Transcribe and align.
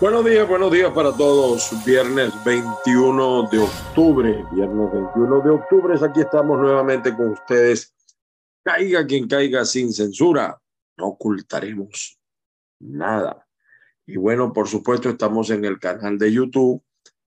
Buenos 0.00 0.24
días, 0.24 0.48
buenos 0.48 0.70
días 0.70 0.92
para 0.92 1.12
todos. 1.12 1.72
Viernes 1.84 2.32
21 2.44 3.48
de 3.50 3.58
octubre, 3.58 4.44
viernes 4.52 4.92
21 4.92 5.40
de 5.40 5.50
octubre, 5.50 5.94
aquí 6.00 6.20
estamos 6.20 6.56
nuevamente 6.60 7.16
con 7.16 7.30
ustedes. 7.30 7.92
Caiga 8.62 9.04
quien 9.04 9.26
caiga 9.26 9.64
sin 9.64 9.92
censura, 9.92 10.62
no 10.96 11.08
ocultaremos 11.08 12.16
nada. 12.78 13.44
Y 14.06 14.16
bueno, 14.18 14.52
por 14.52 14.68
supuesto, 14.68 15.08
estamos 15.08 15.50
en 15.50 15.64
el 15.64 15.80
canal 15.80 16.16
de 16.16 16.32
YouTube, 16.32 16.80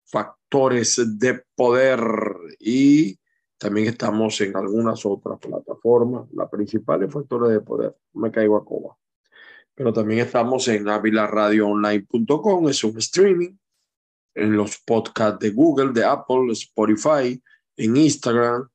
Factores 0.07 1.19
de 1.19 1.45
Poder, 1.55 2.01
y 2.59 3.19
también 3.59 3.89
estamos 3.89 4.41
en 4.41 4.57
algunas 4.57 5.05
otras 5.05 5.39
plataformas. 5.39 6.31
La 6.33 6.49
principal 6.49 7.03
es 7.03 7.13
Factores 7.13 7.51
de 7.51 7.61
Poder. 7.61 7.95
Me 8.15 8.31
caigo 8.31 8.57
a 8.57 8.65
coba 8.65 8.97
pero 9.75 9.93
también 9.93 10.21
estamos 10.21 10.69
en 10.69 10.89
avilaradioonline.com, 10.89 12.69
es 12.69 12.85
un 12.85 12.97
streaming, 12.99 13.57
en 14.35 14.57
los 14.57 14.79
podcasts 14.79 15.41
de 15.41 15.51
Google, 15.51 15.93
de 15.93 16.05
Apple, 16.05 16.53
Spotify, 16.53 17.43
en 17.77 17.97
Instagram, 17.97 18.69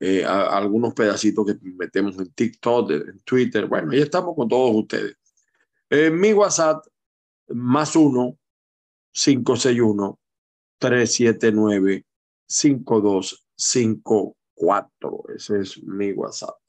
eh, 0.00 0.24
algunos 0.24 0.94
pedacitos 0.94 1.46
que 1.46 1.54
metemos 1.62 2.18
en 2.18 2.32
TikTok, 2.32 2.90
en 2.90 3.20
Twitter, 3.20 3.66
bueno, 3.66 3.92
ahí 3.92 4.00
estamos 4.00 4.34
con 4.34 4.48
todos 4.48 4.74
ustedes. 4.74 5.16
Eh, 5.88 6.10
mi 6.10 6.32
WhatsApp, 6.32 6.84
más 7.48 7.94
uno, 7.96 8.38
561 9.12 10.18
379 10.78 12.06
5254. 12.46 15.24
Ese 15.36 15.60
es 15.60 15.82
mi 15.82 16.12
WhatsApp. 16.12 16.61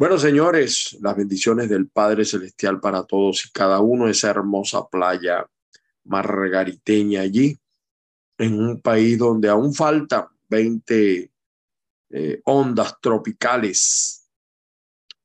Bueno, 0.00 0.18
señores, 0.18 0.96
las 1.02 1.14
bendiciones 1.14 1.68
del 1.68 1.88
Padre 1.88 2.24
Celestial 2.24 2.80
para 2.80 3.04
todos 3.04 3.44
y 3.44 3.50
cada 3.50 3.80
uno, 3.80 4.08
esa 4.08 4.30
hermosa 4.30 4.88
playa 4.88 5.46
margariteña 6.04 7.20
allí, 7.20 7.58
en 8.38 8.58
un 8.58 8.80
país 8.80 9.18
donde 9.18 9.50
aún 9.50 9.74
faltan 9.74 10.24
20 10.48 11.30
eh, 12.12 12.40
ondas 12.44 12.96
tropicales. 13.02 14.26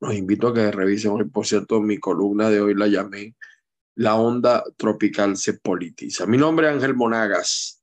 Los 0.02 0.14
invito 0.14 0.50
a 0.50 0.54
que 0.54 0.72
revisen 0.72 1.12
hoy, 1.12 1.24
por 1.24 1.46
cierto, 1.46 1.80
mi 1.80 1.98
columna 1.98 2.50
de 2.50 2.60
hoy 2.60 2.74
la 2.74 2.88
llamé 2.88 3.34
La 3.96 4.16
onda 4.16 4.62
tropical 4.76 5.38
se 5.38 5.54
politiza. 5.54 6.26
Mi 6.26 6.38
nombre 6.38 6.68
es 6.68 6.74
Ángel 6.74 6.96
Monagas. 6.96 7.82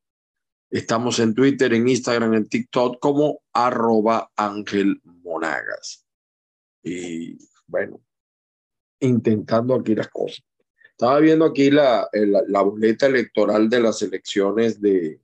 Estamos 0.70 1.18
en 1.20 1.34
Twitter, 1.34 1.72
en 1.72 1.88
Instagram, 1.88 2.34
en 2.34 2.48
TikTok 2.50 2.98
como 3.00 3.40
arroba 3.54 4.30
Ángel 4.36 5.00
Monagas 5.04 6.02
y 6.82 7.38
bueno, 7.66 8.00
intentando 9.00 9.74
aquí 9.74 9.94
las 9.94 10.08
cosas. 10.08 10.44
Estaba 10.90 11.18
viendo 11.20 11.44
aquí 11.44 11.70
la, 11.70 12.08
la, 12.12 12.62
boleta 12.62 13.06
electoral 13.06 13.68
de 13.68 13.80
las 13.80 14.02
elecciones 14.02 14.80
de, 14.80 15.20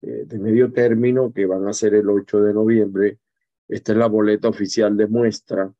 de 0.00 0.38
medio 0.38 0.72
término 0.72 1.32
que 1.32 1.46
van 1.46 1.66
a 1.66 1.72
ser 1.72 1.94
el 1.94 2.08
8 2.08 2.42
de 2.42 2.54
noviembre. 2.54 3.18
Esta 3.66 3.92
es 3.92 3.98
la 3.98 4.06
boleta 4.06 4.48
oficial 4.48 4.96
de 4.96 5.06
muestra. 5.06 5.72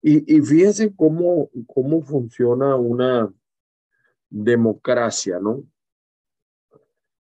Y, 0.00 0.36
y 0.36 0.40
fíjense 0.42 0.94
cómo, 0.94 1.50
cómo 1.66 2.02
funciona 2.02 2.76
una 2.76 3.32
democracia, 4.28 5.38
¿no? 5.40 5.64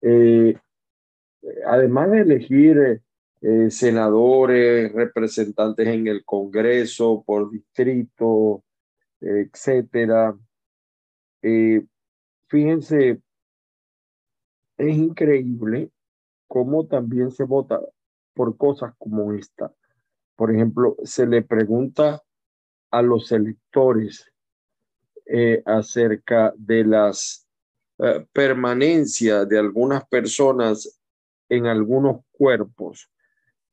Eh, 0.00 0.56
además 1.66 2.10
de 2.10 2.20
elegir 2.20 3.02
eh, 3.44 3.66
eh, 3.66 3.70
senadores, 3.70 4.92
representantes 4.92 5.86
en 5.86 6.06
el 6.06 6.24
Congreso 6.24 7.22
por 7.26 7.50
distrito, 7.50 8.64
etcétera. 9.20 10.36
Eh, 11.42 11.84
fíjense, 12.48 13.20
es 14.78 14.96
increíble 14.96 15.90
cómo 16.48 16.86
también 16.86 17.30
se 17.30 17.44
vota 17.44 17.80
por 18.34 18.56
cosas 18.56 18.94
como 18.98 19.32
esta. 19.34 19.72
Por 20.36 20.50
ejemplo, 20.50 20.96
se 21.04 21.26
le 21.26 21.42
pregunta 21.42 22.22
a 22.90 23.02
los 23.02 23.30
electores 23.30 24.32
eh, 25.26 25.62
acerca 25.66 26.52
de 26.56 26.84
las 26.84 27.46
permanencias 28.32 29.48
de 29.48 29.56
algunas 29.56 30.04
personas 30.08 31.00
en 31.48 31.66
algunos 31.66 32.22
cuerpos 32.32 33.08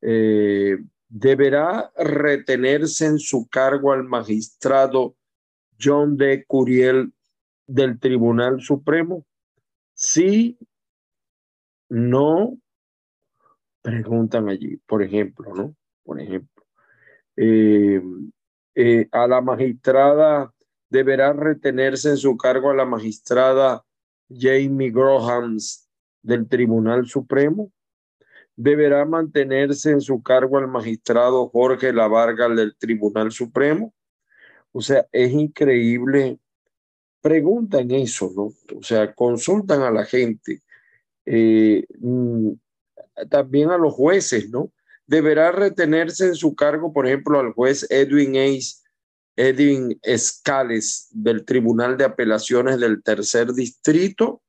eh, 0.01 0.78
deberá 1.07 1.91
retenerse 1.97 3.06
en 3.06 3.19
su 3.19 3.47
cargo 3.47 3.91
al 3.91 4.03
magistrado 4.03 5.16
John 5.79 6.17
D. 6.17 6.45
Curiel 6.45 7.13
del 7.67 8.00
Tribunal 8.00 8.62
Supremo? 8.62 9.25
Sí, 9.94 10.57
no, 11.89 12.57
preguntan 13.81 14.50
allí, 14.50 14.78
por 14.88 15.03
ejemplo, 15.03 15.53
¿no? 15.53 15.75
Por 16.03 16.19
ejemplo, 16.19 16.66
eh, 17.35 18.01
eh, 18.75 19.07
a 19.12 19.28
la 19.28 19.41
magistrada 19.41 20.53
deberá 20.89 21.33
retenerse 21.33 22.09
en 22.09 22.18
su 22.18 22.38
cargo 22.38 22.69
a 22.69 22.75
la 22.75 22.85
magistrada 22.85 23.83
Jamie 24.29 24.91
Grohams 24.91 25.89
del 26.22 26.47
Tribunal 26.47 27.07
Supremo 27.07 27.72
deberá 28.62 29.06
mantenerse 29.06 29.90
en 29.90 30.02
su 30.02 30.22
cargo 30.22 30.60
el 30.60 30.68
magistrado 30.68 31.50
Jorge 31.50 31.92
Lavarga 31.92 32.48
del 32.50 32.76
Tribunal 32.78 33.32
Supremo. 33.32 33.94
O 34.72 34.82
sea, 34.82 35.08
es 35.12 35.32
increíble. 35.32 36.38
Preguntan 37.22 37.90
eso, 37.92 38.32
¿no? 38.36 38.54
O 38.78 38.84
sea, 38.84 39.14
consultan 39.14 39.82
a 39.82 39.90
la 39.90 40.06
gente, 40.06 40.62
eh, 41.26 41.86
mm, 42.00 42.52
también 43.30 43.72
a 43.72 43.78
los 43.78 43.94
jueces, 43.94 44.50
¿no? 44.50 44.72
Deberá 45.08 45.52
retenerse 45.52 46.28
en 46.28 46.36
su 46.36 46.56
cargo, 46.56 46.94
por 46.94 47.08
ejemplo, 47.08 47.40
al 47.40 47.54
juez 47.54 47.88
Edwin 47.90 48.38
Ace, 48.38 48.78
Edwin 49.36 50.00
Escales 50.04 51.08
del 51.12 51.46
Tribunal 51.46 51.98
de 51.98 52.06
Apelaciones 52.06 52.80
del 52.80 53.02
Tercer 53.02 53.54
Distrito 53.54 54.42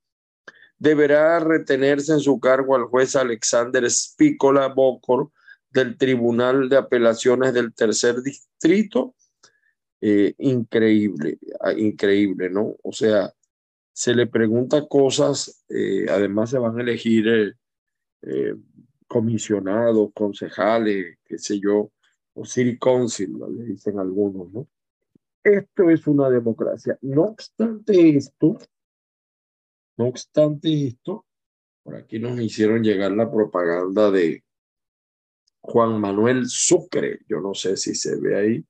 deberá 0.82 1.38
retenerse 1.38 2.12
en 2.12 2.19
su 2.19 2.41
cargo 2.41 2.75
al 2.75 2.87
juez 2.87 3.15
Alexander 3.15 3.88
Spícola 3.88 4.66
Bocor 4.66 5.31
del 5.70 5.97
Tribunal 5.97 6.69
de 6.69 6.76
Apelaciones 6.76 7.54
del 7.54 7.72
Tercer 7.72 8.20
Distrito. 8.20 9.15
Eh, 10.00 10.34
increíble, 10.38 11.38
ah, 11.60 11.72
increíble, 11.72 12.50
¿no? 12.50 12.75
O 12.82 12.93
sea, 12.93 13.32
se 13.93 14.12
le 14.12 14.26
pregunta 14.26 14.88
cosas, 14.88 15.65
eh, 15.69 16.06
además 16.10 16.50
se 16.50 16.59
van 16.59 16.76
a 16.76 16.82
elegir 16.82 17.56
eh, 18.22 18.54
comisionados, 19.06 20.10
concejales, 20.12 21.16
qué 21.25 21.38
sé 21.38 21.60
yo, 21.60 21.93
o 22.34 22.44
city 22.44 22.76
council, 22.76 23.38
le 23.56 23.66
dicen 23.66 24.00
algunos, 24.00 24.53
¿no? 24.53 24.66
Esto 25.44 25.91
es 25.91 26.09
una 26.09 26.28
democracia. 26.28 26.99
No 27.03 27.22
obstante 27.22 28.16
esto, 28.16 28.59
no 29.97 30.06
obstante 30.06 30.86
esto, 30.86 31.26
por 31.82 31.97
aquí 31.97 32.19
nos 32.19 32.38
hicieron 32.41 32.82
llegar 32.82 33.12
la 33.12 33.30
propaganda 33.30 34.10
de 34.10 34.44
Juan 35.60 36.00
Manuel 36.00 36.47
Sucre. 36.48 37.20
Yo 37.28 37.41
no 37.41 37.54
sé 37.54 37.76
si 37.76 37.94
se 37.94 38.20
ve 38.20 38.38
ahí. 38.38 38.64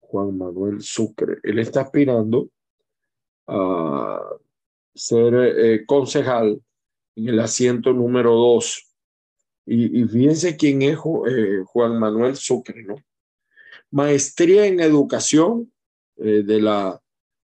Juan 0.00 0.36
Manuel 0.36 0.82
Sucre. 0.82 1.38
Él 1.42 1.58
está 1.58 1.82
aspirando 1.82 2.50
a 3.46 4.20
ser 4.94 5.34
eh, 5.34 5.86
concejal 5.86 6.60
en 7.16 7.28
el 7.28 7.40
asiento 7.40 7.92
número 7.92 8.32
dos. 8.32 8.84
Y, 9.70 10.04
fíjense 10.04 10.56
quién 10.56 10.80
es 10.80 10.96
eh, 10.96 11.62
Juan 11.66 11.98
Manuel 11.98 12.36
Sucre, 12.36 12.82
¿no? 12.84 12.96
Maestría 13.90 14.66
en 14.66 14.80
educación 14.80 15.70
eh, 16.16 16.42
de 16.42 16.60
la 16.62 17.00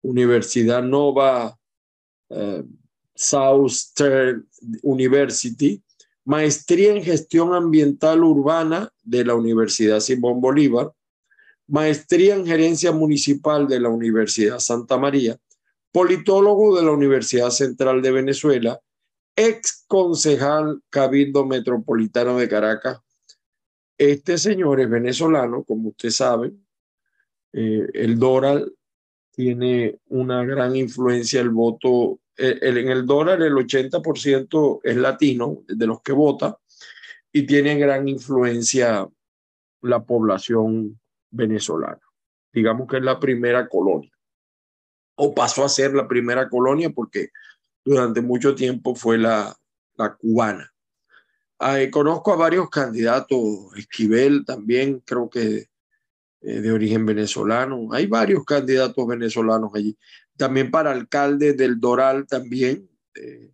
Universidad 0.04 0.84
Nova 0.84 1.58
uh, 2.32 2.64
Southern 3.16 4.48
University, 4.82 5.84
maestría 6.26 6.94
en 6.94 7.04
gestión 7.04 7.54
ambiental 7.54 8.24
urbana 8.24 8.92
de 9.04 9.26
la 9.26 9.36
Universidad 9.36 10.00
Simón 10.00 10.42
Bolívar, 10.42 10.92
maestría 11.68 12.36
en 12.36 12.46
gerencia 12.46 12.92
municipal 12.92 13.68
de 13.68 13.80
la 13.80 13.90
Universidad 13.90 14.60
Santa 14.60 14.98
María, 14.98 15.38
politólogo 15.92 16.76
de 16.78 16.84
la 16.84 16.92
Universidad 16.92 17.50
Central 17.50 18.02
de 18.02 18.12
Venezuela, 18.12 18.80
ex 19.36 19.84
concejal 19.88 20.82
Cabildo 20.90 21.46
Metropolitano 21.46 22.38
de 22.38 22.48
Caracas. 22.48 23.00
Este 23.98 24.38
señor 24.38 24.80
es 24.80 24.90
venezolano, 24.90 25.64
como 25.64 25.90
usted 25.90 26.10
sabe. 26.10 26.54
Eh, 27.54 27.88
el 27.94 28.18
Doral 28.18 28.74
tiene 29.32 30.00
una 30.08 30.44
gran 30.44 30.76
influencia 30.76 31.42
el 31.42 31.50
voto 31.50 32.20
en 32.38 32.90
el 32.90 33.06
dólar 33.06 33.42
el 33.42 33.54
80% 33.54 34.80
es 34.84 34.96
latino 34.96 35.64
de 35.68 35.88
los 35.88 36.02
que 36.02 36.12
vota 36.12 36.58
y 37.32 37.46
tiene 37.46 37.78
gran 37.78 38.08
influencia 38.08 39.08
la 39.82 40.04
población 40.04 41.00
venezolana. 41.30 42.02
Digamos 42.54 42.88
que 42.88 42.98
es 42.98 43.04
la 43.04 43.20
primera 43.20 43.68
colonia. 43.68 44.12
o 45.16 45.36
pasó 45.36 45.64
a 45.64 45.70
ser 45.70 45.94
la 45.94 46.08
primera 46.08 46.50
colonia 46.50 46.90
porque 46.90 47.30
durante 47.86 48.22
mucho 48.22 48.56
tiempo 48.56 48.96
fue 48.96 49.18
la, 49.18 49.56
la 49.96 50.16
cubana. 50.16 50.72
conozco 51.92 52.34
a 52.34 52.38
varios 52.38 52.70
candidatos, 52.70 53.40
Esquivel 53.76 54.46
también 54.46 55.00
creo 55.06 55.30
que 55.30 55.70
eh, 56.44 56.60
de 56.60 56.72
origen 56.72 57.06
venezolano, 57.06 57.90
hay 57.92 58.08
varios 58.08 58.44
candidatos 58.44 59.06
venezolanos 59.06 59.72
allí. 59.76 59.96
También 60.42 60.72
para 60.72 60.90
alcalde 60.90 61.54
del 61.54 61.80
Doral 61.80 62.26
también 62.26 62.90
eh, 63.14 63.52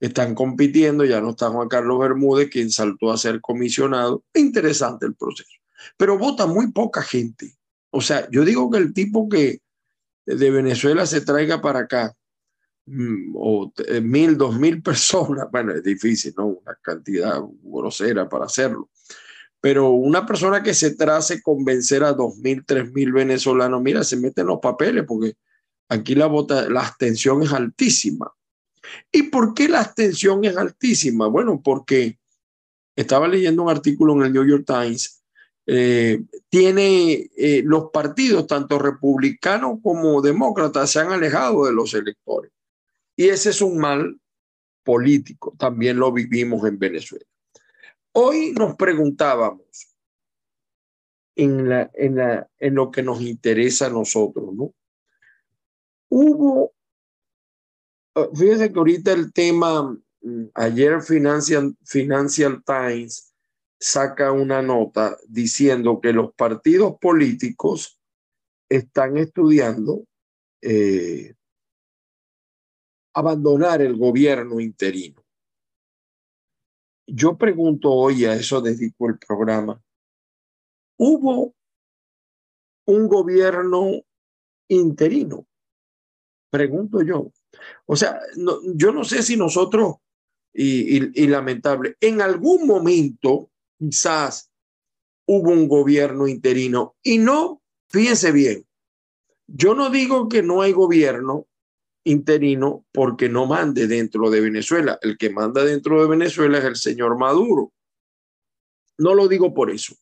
están 0.00 0.34
compitiendo, 0.34 1.04
ya 1.04 1.20
no 1.20 1.32
está 1.32 1.50
Juan 1.50 1.68
Carlos 1.68 2.00
Bermúdez, 2.00 2.48
quien 2.48 2.70
saltó 2.70 3.12
a 3.12 3.18
ser 3.18 3.42
comisionado. 3.42 4.24
Interesante 4.32 5.04
el 5.04 5.14
proceso, 5.14 5.58
pero 5.98 6.16
vota 6.16 6.46
muy 6.46 6.72
poca 6.72 7.02
gente. 7.02 7.58
O 7.90 8.00
sea, 8.00 8.26
yo 8.30 8.42
digo 8.46 8.70
que 8.70 8.78
el 8.78 8.94
tipo 8.94 9.28
que 9.28 9.60
de 10.24 10.50
Venezuela 10.50 11.04
se 11.04 11.20
traiga 11.20 11.60
para 11.60 11.80
acá, 11.80 12.16
mm, 12.86 13.34
o 13.36 13.70
eh, 13.86 14.00
mil, 14.00 14.38
dos 14.38 14.58
mil 14.58 14.80
personas, 14.82 15.46
bueno, 15.52 15.74
es 15.74 15.82
difícil, 15.82 16.32
¿no? 16.38 16.46
Una 16.46 16.74
cantidad 16.80 17.38
grosera 17.62 18.30
para 18.30 18.46
hacerlo. 18.46 18.88
Pero 19.60 19.90
una 19.90 20.24
persona 20.24 20.62
que 20.62 20.72
se 20.72 20.96
trace 20.96 21.42
convencer 21.42 22.02
a 22.02 22.14
dos 22.14 22.38
mil, 22.38 22.64
tres 22.64 22.90
mil 22.94 23.12
venezolanos, 23.12 23.82
mira, 23.82 24.02
se 24.04 24.16
meten 24.16 24.46
los 24.46 24.58
papeles 24.58 25.04
porque 25.06 25.34
aquí 25.90 26.14
la, 26.14 26.26
vota, 26.26 26.68
la 26.70 26.80
abstención 26.80 27.42
es 27.42 27.52
altísima. 27.52 28.32
¿Y 29.12 29.24
por 29.24 29.52
qué 29.52 29.68
la 29.68 29.80
abstención 29.80 30.44
es 30.44 30.56
altísima? 30.56 31.26
Bueno, 31.26 31.60
porque 31.62 32.18
estaba 32.96 33.28
leyendo 33.28 33.64
un 33.64 33.70
artículo 33.70 34.14
en 34.14 34.22
el 34.22 34.32
New 34.32 34.46
York 34.46 34.64
Times 34.66 35.20
eh, 35.66 36.22
tiene 36.48 37.30
eh, 37.36 37.62
los 37.64 37.90
partidos, 37.92 38.46
tanto 38.46 38.78
republicanos 38.78 39.78
como 39.82 40.20
demócratas, 40.20 40.90
se 40.90 41.00
han 41.00 41.12
alejado 41.12 41.66
de 41.66 41.72
los 41.72 41.94
electores. 41.94 42.50
Y 43.14 43.28
ese 43.28 43.50
es 43.50 43.60
un 43.60 43.78
mal 43.78 44.18
político, 44.82 45.54
también 45.58 45.98
lo 45.98 46.12
vivimos 46.12 46.66
en 46.66 46.78
Venezuela. 46.78 47.24
Hoy 48.12 48.52
nos 48.52 48.74
preguntábamos 48.74 49.94
en 51.36 51.68
lo 52.74 52.90
que 52.90 53.02
nos 53.02 53.20
interesa 53.20 53.86
a 53.86 53.90
nosotros, 53.90 54.52
¿no? 54.52 54.74
Hubo, 56.10 56.72
eh, 58.16 58.28
fíjense 58.34 58.72
que 58.72 58.78
ahorita 58.78 59.12
el 59.12 59.32
tema, 59.32 59.96
mm, 60.22 60.44
ayer 60.54 61.00
Financial, 61.00 61.74
Financial 61.84 62.62
Times 62.64 63.32
saca 63.78 64.32
una 64.32 64.60
nota 64.60 65.16
diciendo 65.28 66.00
que 66.00 66.12
los 66.12 66.34
partidos 66.34 66.98
políticos 67.00 67.98
están 68.68 69.16
estudiando 69.16 70.04
eh, 70.62 71.34
abandonar 73.14 73.80
el 73.80 73.96
gobierno 73.96 74.60
interino. 74.60 75.24
Yo 77.06 77.36
pregunto 77.38 77.90
hoy, 77.90 78.24
a 78.24 78.34
eso 78.34 78.60
dedico 78.60 79.08
el 79.08 79.18
programa, 79.18 79.82
¿hubo 80.98 81.54
un 82.86 83.08
gobierno 83.08 84.02
interino? 84.68 85.46
Pregunto 86.50 87.02
yo. 87.02 87.32
O 87.86 87.96
sea, 87.96 88.20
yo 88.74 88.92
no 88.92 89.04
sé 89.04 89.22
si 89.22 89.36
nosotros, 89.36 89.96
y 90.52 91.26
lamentable, 91.26 91.96
en 92.00 92.20
algún 92.20 92.66
momento 92.66 93.50
quizás 93.78 94.50
hubo 95.26 95.50
un 95.50 95.68
gobierno 95.68 96.26
interino. 96.26 96.96
Y 97.02 97.18
no, 97.18 97.62
fíjense 97.88 98.32
bien, 98.32 98.66
yo 99.46 99.74
no 99.74 99.90
digo 99.90 100.28
que 100.28 100.42
no 100.42 100.62
hay 100.62 100.72
gobierno 100.72 101.46
interino 102.04 102.84
porque 102.92 103.28
no 103.28 103.46
mande 103.46 103.86
dentro 103.86 104.30
de 104.30 104.40
Venezuela. 104.40 104.98
El 105.02 105.18
que 105.18 105.30
manda 105.30 105.64
dentro 105.64 106.00
de 106.00 106.08
Venezuela 106.08 106.58
es 106.58 106.64
el 106.64 106.76
señor 106.76 107.18
Maduro. 107.18 107.72
No 108.98 109.14
lo 109.14 109.28
digo 109.28 109.54
por 109.54 109.70
eso. 109.70 109.94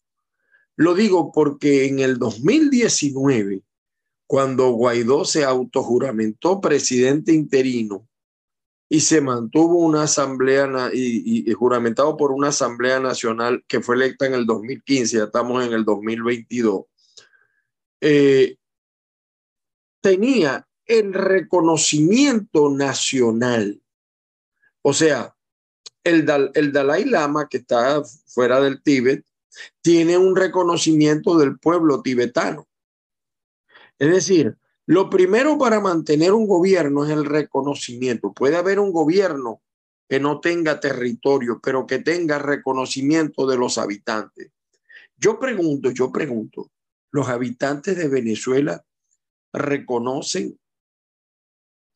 Lo 0.76 0.94
digo 0.94 1.32
porque 1.32 1.86
en 1.86 1.98
el 1.98 2.18
2019, 2.18 3.62
cuando 4.28 4.68
Guaidó 4.70 5.24
se 5.24 5.42
autojuramentó 5.42 6.60
presidente 6.60 7.32
interino, 7.32 8.06
y 8.88 9.00
se 9.00 9.20
mantuvo 9.20 9.78
una 9.78 10.04
asamblea 10.04 10.90
y, 10.92 11.50
juramentado 11.52 12.16
por 12.16 12.32
una 12.32 12.48
asamblea 12.48 13.00
nacional 13.00 13.62
que 13.68 13.80
fue 13.80 13.96
electa 13.96 14.26
en 14.26 14.34
el 14.34 14.46
2015, 14.46 15.18
ya 15.18 15.24
estamos 15.24 15.64
en 15.64 15.72
el 15.74 15.84
2022, 15.84 16.84
eh, 18.00 18.56
tenía 20.00 20.66
el 20.86 21.12
reconocimiento 21.12 22.70
nacional. 22.70 23.82
O 24.80 24.94
sea, 24.94 25.34
el, 26.02 26.26
el 26.54 26.72
Dalai 26.72 27.04
Lama, 27.04 27.46
que 27.48 27.58
está 27.58 28.02
fuera 28.26 28.60
del 28.60 28.82
Tíbet, 28.82 29.24
tiene 29.82 30.16
un 30.16 30.34
reconocimiento 30.34 31.36
del 31.36 31.58
pueblo 31.58 32.00
tibetano. 32.00 32.67
Es 33.98 34.10
decir, 34.10 34.56
lo 34.86 35.10
primero 35.10 35.58
para 35.58 35.80
mantener 35.80 36.32
un 36.32 36.46
gobierno 36.46 37.04
es 37.04 37.10
el 37.10 37.24
reconocimiento. 37.24 38.32
Puede 38.32 38.56
haber 38.56 38.78
un 38.78 38.92
gobierno 38.92 39.60
que 40.08 40.20
no 40.20 40.40
tenga 40.40 40.80
territorio, 40.80 41.60
pero 41.62 41.86
que 41.86 41.98
tenga 41.98 42.38
reconocimiento 42.38 43.46
de 43.46 43.58
los 43.58 43.76
habitantes. 43.76 44.50
Yo 45.16 45.38
pregunto, 45.38 45.90
yo 45.90 46.10
pregunto, 46.10 46.70
¿los 47.10 47.28
habitantes 47.28 47.96
de 47.96 48.08
Venezuela 48.08 48.84
reconocen 49.52 50.58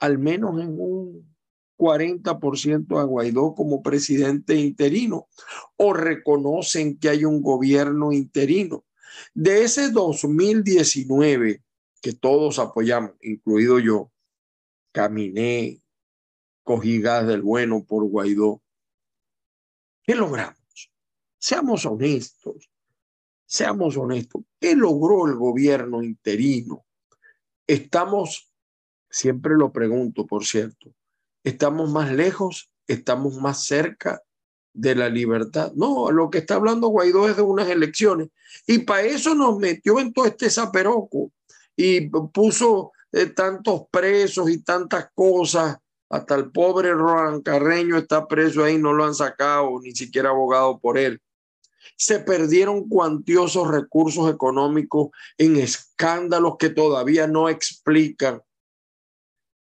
al 0.00 0.18
menos 0.18 0.60
en 0.60 0.76
un 0.78 1.34
40% 1.78 3.00
a 3.00 3.04
Guaidó 3.04 3.54
como 3.54 3.82
presidente 3.82 4.56
interino 4.56 5.28
o 5.76 5.94
reconocen 5.94 6.98
que 6.98 7.08
hay 7.08 7.24
un 7.24 7.40
gobierno 7.40 8.12
interino? 8.12 8.84
De 9.32 9.64
ese 9.64 9.90
2019 9.90 11.62
que 12.02 12.12
todos 12.12 12.58
apoyamos, 12.58 13.12
incluido 13.22 13.78
yo, 13.78 14.10
caminé, 14.90 15.80
cogí 16.64 17.00
gas 17.00 17.26
del 17.28 17.42
bueno 17.42 17.84
por 17.84 18.04
Guaidó. 18.04 18.60
¿Qué 20.02 20.16
logramos? 20.16 20.90
Seamos 21.38 21.86
honestos, 21.86 22.70
seamos 23.46 23.96
honestos. 23.96 24.42
¿Qué 24.60 24.74
logró 24.74 25.28
el 25.28 25.36
gobierno 25.36 26.02
interino? 26.02 26.84
Estamos, 27.68 28.52
siempre 29.08 29.54
lo 29.54 29.72
pregunto, 29.72 30.26
por 30.26 30.44
cierto, 30.44 30.92
¿estamos 31.44 31.88
más 31.90 32.12
lejos? 32.12 32.68
¿Estamos 32.88 33.36
más 33.36 33.64
cerca 33.64 34.20
de 34.72 34.96
la 34.96 35.08
libertad? 35.08 35.72
No, 35.76 36.10
lo 36.10 36.30
que 36.30 36.38
está 36.38 36.56
hablando 36.56 36.88
Guaidó 36.88 37.28
es 37.28 37.36
de 37.36 37.42
unas 37.42 37.68
elecciones. 37.68 38.30
Y 38.66 38.78
para 38.78 39.02
eso 39.02 39.36
nos 39.36 39.56
metió 39.58 40.00
en 40.00 40.12
todo 40.12 40.26
este 40.26 40.50
zaperoco 40.50 41.30
y 41.76 42.08
puso 42.08 42.92
eh, 43.12 43.26
tantos 43.26 43.82
presos 43.90 44.50
y 44.50 44.62
tantas 44.62 45.10
cosas. 45.14 45.78
Hasta 46.08 46.34
el 46.34 46.50
pobre 46.50 46.92
Roland 46.92 47.42
Carreño 47.42 47.96
está 47.96 48.28
preso 48.28 48.64
ahí, 48.64 48.76
no 48.76 48.92
lo 48.92 49.04
han 49.04 49.14
sacado, 49.14 49.80
ni 49.80 49.92
siquiera 49.92 50.28
abogado 50.28 50.78
por 50.78 50.98
él. 50.98 51.20
Se 51.96 52.20
perdieron 52.20 52.88
cuantiosos 52.88 53.68
recursos 53.68 54.30
económicos 54.30 55.10
en 55.38 55.56
escándalos 55.56 56.56
que 56.58 56.68
todavía 56.68 57.26
no 57.26 57.48
explican. 57.48 58.42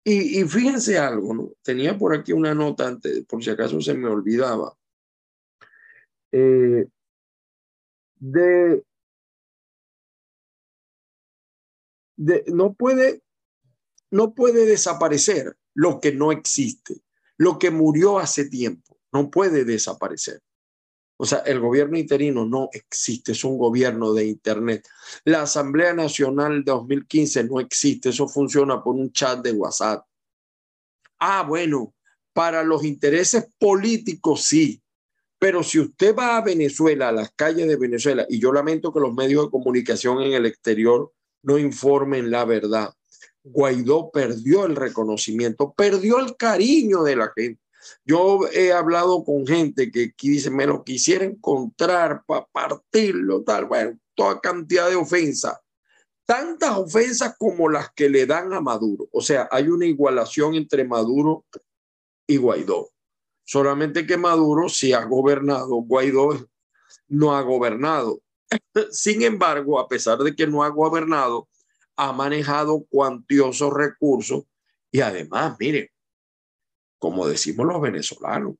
Y, 0.06 0.46
fíjense 0.46 0.98
algo. 0.98 1.54
Tenía 1.62 1.98
por 1.98 2.16
aquí 2.16 2.32
una 2.32 2.54
nota 2.54 2.88
antes, 2.88 3.26
por 3.26 3.44
si 3.44 3.50
acaso 3.50 3.82
se 3.82 3.94
me 3.94 4.08
olvidaba. 4.08 4.74
Eh, 6.32 6.88
de 8.20 8.84
no, 12.18 12.74
puede, 12.74 13.22
no 14.12 14.34
puede 14.34 14.66
desaparecer 14.66 15.56
lo 15.74 16.00
que 16.00 16.12
no 16.12 16.32
existe, 16.32 17.02
lo 17.38 17.60
que 17.60 17.72
murió 17.72 18.20
hace 18.20 18.50
tiempo, 18.50 18.98
no 19.12 19.30
puede 19.30 19.64
desaparecer. 19.64 20.42
O 21.20 21.26
sea, 21.26 21.40
el 21.40 21.60
gobierno 21.60 21.98
interino 21.98 22.46
no 22.46 22.70
existe, 22.72 23.32
es 23.32 23.44
un 23.44 23.58
gobierno 23.58 24.14
de 24.14 24.26
Internet. 24.26 24.88
La 25.24 25.44
Asamblea 25.44 25.94
Nacional 25.94 26.64
2015 26.64 27.44
no 27.46 27.60
existe, 27.60 28.10
eso 28.10 28.28
funciona 28.28 28.84
por 28.84 28.96
un 28.96 29.12
chat 29.12 29.42
de 29.42 29.52
WhatsApp. 29.52 30.06
Ah, 31.20 31.44
bueno, 31.48 31.96
para 32.34 32.64
los 32.64 32.84
intereses 32.84 33.50
políticos 33.58 34.44
sí, 34.44 34.82
pero 35.40 35.64
si 35.64 35.80
usted 35.80 36.16
va 36.16 36.38
a 36.38 36.44
Venezuela, 36.44 37.10
a 37.10 37.12
las 37.12 37.32
calles 37.32 37.68
de 37.68 37.78
Venezuela, 37.78 38.26
y 38.30 38.40
yo 38.40 38.52
lamento 38.52 38.94
que 38.94 39.00
los 39.00 39.14
medios 39.14 39.46
de 39.46 39.52
comunicación 39.52 40.22
en 40.22 40.34
el 40.34 40.46
exterior 40.46 41.14
no 41.48 41.58
informen 41.58 42.30
la 42.30 42.44
verdad. 42.44 42.94
Guaidó 43.42 44.12
perdió 44.12 44.66
el 44.66 44.76
reconocimiento, 44.76 45.72
perdió 45.72 46.20
el 46.20 46.36
cariño 46.36 47.04
de 47.04 47.16
la 47.16 47.32
gente. 47.34 47.62
Yo 48.04 48.42
he 48.52 48.74
hablado 48.74 49.24
con 49.24 49.48
gente 49.48 49.90
que, 49.90 50.14
dice, 50.22 50.50
me 50.50 50.66
lo 50.66 50.84
quisiera 50.84 51.24
encontrar 51.24 52.24
para 52.28 52.46
partirlo, 52.48 53.44
tal, 53.44 53.64
bueno, 53.64 53.98
toda 54.14 54.42
cantidad 54.42 54.90
de 54.90 54.98
ofensa. 54.98 55.62
tantas 56.26 56.78
ofensas 56.78 57.36
como 57.38 57.70
las 57.70 57.94
que 57.94 58.10
le 58.10 58.26
dan 58.26 58.52
a 58.52 58.60
Maduro. 58.60 59.08
O 59.14 59.22
sea, 59.22 59.48
hay 59.50 59.70
una 59.70 59.86
igualación 59.86 60.56
entre 60.56 60.84
Maduro 60.84 61.46
y 62.28 62.36
Guaidó. 62.36 62.90
Solamente 63.46 64.06
que 64.06 64.18
Maduro 64.18 64.68
sí 64.68 64.92
ha 64.92 65.06
gobernado, 65.06 65.76
Guaidó 65.76 66.50
no 67.08 67.38
ha 67.38 67.42
gobernado. 67.42 68.20
Sin 68.92 69.22
embargo, 69.22 69.80
a 69.80 69.88
pesar 69.88 70.20
de 70.20 70.36
que 70.36 70.48
no 70.48 70.64
ha 70.64 70.70
gobernado, 70.70 71.48
ha 71.96 72.12
manejado 72.14 72.86
cuantiosos 72.90 73.74
recursos 73.74 74.44
y 74.92 75.02
además, 75.02 75.58
miren, 75.60 75.88
como 77.00 77.28
decimos 77.28 77.66
los 77.68 77.82
venezolanos, 77.82 78.56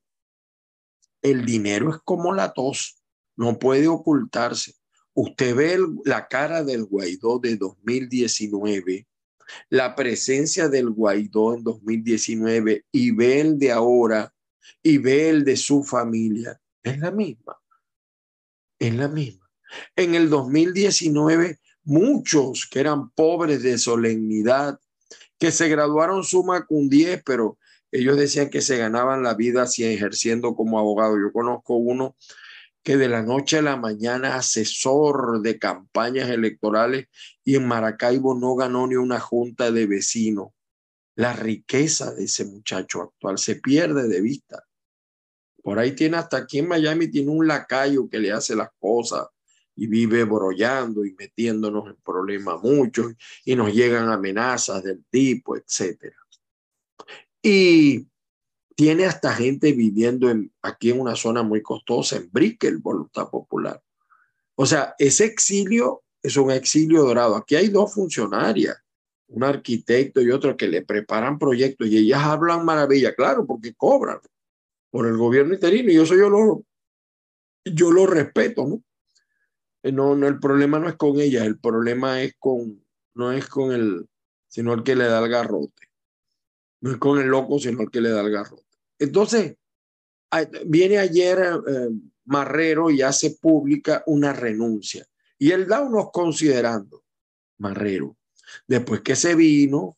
el 1.22 1.44
dinero 1.44 1.90
es 1.90 1.98
como 2.04 2.32
la 2.32 2.52
tos, 2.52 3.02
no 3.36 3.58
puede 3.58 3.88
ocultarse. 3.88 4.74
Usted 5.14 5.54
ve 5.54 5.78
la 6.04 6.28
cara 6.28 6.62
del 6.62 6.84
Guaidó 6.84 7.38
de 7.38 7.56
2019, 7.56 9.06
la 9.68 9.96
presencia 9.96 10.68
del 10.68 10.90
Guaidó 10.90 11.54
en 11.54 11.64
2019 11.64 12.84
y 12.92 13.10
ve 13.12 13.40
el 13.40 13.58
de 13.58 13.72
ahora 13.72 14.32
y 14.82 14.98
ve 14.98 15.30
el 15.30 15.44
de 15.44 15.56
su 15.56 15.82
familia, 15.82 16.60
es 16.82 16.98
la 16.98 17.10
misma. 17.10 17.58
Es 18.78 18.94
la 18.94 19.08
misma. 19.08 19.47
En 19.96 20.14
el 20.14 20.30
2019, 20.30 21.58
muchos 21.84 22.68
que 22.70 22.80
eran 22.80 23.10
pobres 23.10 23.62
de 23.62 23.78
solemnidad, 23.78 24.78
que 25.38 25.50
se 25.50 25.68
graduaron 25.68 26.24
suma 26.24 26.66
con 26.66 26.88
10, 26.88 27.22
pero 27.24 27.58
ellos 27.90 28.18
decían 28.18 28.50
que 28.50 28.60
se 28.60 28.76
ganaban 28.76 29.22
la 29.22 29.34
vida 29.34 29.62
así 29.62 29.84
ejerciendo 29.84 30.54
como 30.54 30.78
abogado. 30.78 31.18
Yo 31.18 31.32
conozco 31.32 31.76
uno 31.76 32.16
que 32.82 32.96
de 32.96 33.08
la 33.08 33.22
noche 33.22 33.58
a 33.58 33.62
la 33.62 33.76
mañana 33.76 34.36
asesor 34.36 35.40
de 35.40 35.58
campañas 35.58 36.28
electorales 36.28 37.06
y 37.44 37.56
en 37.56 37.66
Maracaibo 37.66 38.34
no 38.34 38.54
ganó 38.54 38.86
ni 38.86 38.96
una 38.96 39.20
junta 39.20 39.70
de 39.70 39.86
vecinos. 39.86 40.48
La 41.14 41.32
riqueza 41.32 42.14
de 42.14 42.24
ese 42.24 42.44
muchacho 42.44 43.02
actual 43.02 43.38
se 43.38 43.56
pierde 43.56 44.06
de 44.08 44.20
vista. 44.20 44.64
Por 45.62 45.78
ahí 45.78 45.92
tiene 45.92 46.18
hasta 46.18 46.36
aquí 46.36 46.58
en 46.58 46.68
Miami 46.68 47.08
tiene 47.08 47.30
un 47.30 47.46
lacayo 47.46 48.08
que 48.08 48.18
le 48.18 48.32
hace 48.32 48.54
las 48.54 48.68
cosas 48.78 49.26
y 49.78 49.86
vive 49.86 50.24
brollando 50.24 51.04
y 51.04 51.12
metiéndonos 51.12 51.86
en 51.86 51.96
problemas 52.04 52.60
muchos 52.60 53.14
y 53.44 53.54
nos 53.54 53.72
llegan 53.72 54.08
amenazas 54.08 54.82
del 54.82 55.04
tipo, 55.08 55.56
etcétera. 55.56 56.16
Y 57.40 58.08
tiene 58.74 59.06
hasta 59.06 59.32
gente 59.32 59.72
viviendo 59.72 60.30
en, 60.30 60.52
aquí 60.62 60.90
en 60.90 61.00
una 61.00 61.14
zona 61.14 61.44
muy 61.44 61.62
costosa, 61.62 62.16
en 62.16 62.28
Brickell, 62.32 62.78
Voluntad 62.78 63.30
Popular. 63.30 63.80
O 64.56 64.66
sea, 64.66 64.96
ese 64.98 65.26
exilio 65.26 66.02
es 66.20 66.36
un 66.36 66.50
exilio 66.50 67.04
dorado. 67.04 67.36
Aquí 67.36 67.54
hay 67.54 67.68
dos 67.68 67.94
funcionarias, 67.94 68.76
un 69.28 69.44
arquitecto 69.44 70.20
y 70.20 70.32
otro 70.32 70.56
que 70.56 70.66
le 70.66 70.82
preparan 70.82 71.38
proyectos 71.38 71.86
y 71.86 71.98
ellas 71.98 72.24
hablan 72.24 72.64
maravilla, 72.64 73.14
claro, 73.14 73.46
porque 73.46 73.74
cobran 73.74 74.18
por 74.90 75.06
el 75.06 75.16
gobierno 75.16 75.54
interino 75.54 75.92
y 75.92 75.98
eso 75.98 76.16
yo 76.16 76.28
lo, 76.28 76.64
yo 77.64 77.92
lo 77.92 78.06
respeto, 78.06 78.66
¿no? 78.66 78.82
Eh, 79.82 79.92
no, 79.92 80.16
no, 80.16 80.26
el 80.26 80.38
problema 80.38 80.78
no 80.78 80.88
es 80.88 80.96
con 80.96 81.20
ellas, 81.20 81.46
el 81.46 81.58
problema 81.58 82.22
es 82.22 82.34
con, 82.38 82.84
no 83.14 83.32
es 83.32 83.46
con 83.46 83.72
el, 83.72 84.08
sino 84.48 84.72
el 84.74 84.82
que 84.82 84.96
le 84.96 85.04
da 85.04 85.20
el 85.20 85.30
garrote. 85.30 85.88
No 86.80 86.92
es 86.92 86.98
con 86.98 87.18
el 87.20 87.26
loco, 87.26 87.58
sino 87.58 87.82
el 87.82 87.90
que 87.90 88.00
le 88.00 88.10
da 88.10 88.20
el 88.20 88.30
garrote. 88.30 88.64
Entonces, 88.98 89.56
viene 90.66 90.98
ayer 90.98 91.38
eh, 91.66 91.88
Marrero 92.24 92.90
y 92.90 93.02
hace 93.02 93.36
pública 93.40 94.02
una 94.06 94.32
renuncia. 94.32 95.06
Y 95.38 95.52
él 95.52 95.66
da 95.66 95.80
unos 95.80 96.10
considerando, 96.12 97.04
Marrero. 97.58 98.16
Después 98.66 99.00
que 99.02 99.16
se 99.16 99.34
vino, 99.34 99.96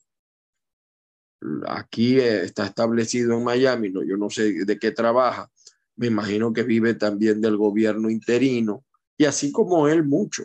aquí 1.67 2.19
eh, 2.19 2.45
está 2.45 2.67
establecido 2.67 3.37
en 3.37 3.45
Miami, 3.45 3.91
no, 3.91 4.03
yo 4.03 4.17
no 4.17 4.31
sé 4.31 4.65
de 4.65 4.79
qué 4.79 4.91
trabaja, 4.91 5.51
me 5.97 6.09
imagino 6.09 6.53
que 6.53 6.63
vive 6.63 6.95
también 6.95 7.41
del 7.41 7.57
gobierno 7.57 8.11
interino, 8.11 8.85
y 9.21 9.27
así 9.27 9.53
como 9.53 9.87
él, 9.87 10.03
mucho. 10.03 10.45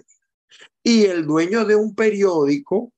Y 0.84 1.06
el 1.06 1.26
dueño 1.26 1.64
de 1.64 1.78
un 1.78 1.96
periódico 1.96 2.92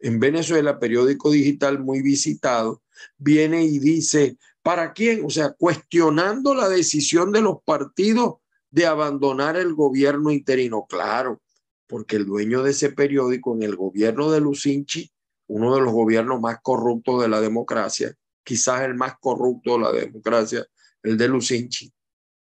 en 0.00 0.18
Venezuela, 0.18 0.80
periódico 0.80 1.30
digital 1.30 1.78
muy 1.78 2.02
visitado, 2.02 2.82
viene 3.16 3.62
y 3.62 3.78
dice, 3.78 4.38
¿para 4.60 4.92
quién? 4.92 5.24
O 5.24 5.30
sea, 5.30 5.52
cuestionando 5.52 6.52
la 6.52 6.68
decisión 6.68 7.30
de 7.30 7.42
los 7.42 7.62
partidos 7.64 8.38
de 8.72 8.86
abandonar 8.86 9.56
el 9.56 9.72
gobierno 9.72 10.32
interino. 10.32 10.86
Claro, 10.88 11.40
porque 11.86 12.16
el 12.16 12.26
dueño 12.26 12.64
de 12.64 12.72
ese 12.72 12.90
periódico 12.90 13.54
en 13.54 13.62
el 13.62 13.76
gobierno 13.76 14.32
de 14.32 14.40
Lucinchi, 14.40 15.12
uno 15.46 15.76
de 15.76 15.80
los 15.80 15.92
gobiernos 15.92 16.40
más 16.40 16.58
corruptos 16.60 17.22
de 17.22 17.28
la 17.28 17.40
democracia, 17.40 18.12
quizás 18.42 18.82
el 18.82 18.96
más 18.96 19.14
corrupto 19.20 19.74
de 19.74 19.78
la 19.78 19.92
democracia, 19.92 20.66
el 21.04 21.16
de 21.16 21.28
Lucinchi. 21.28 21.92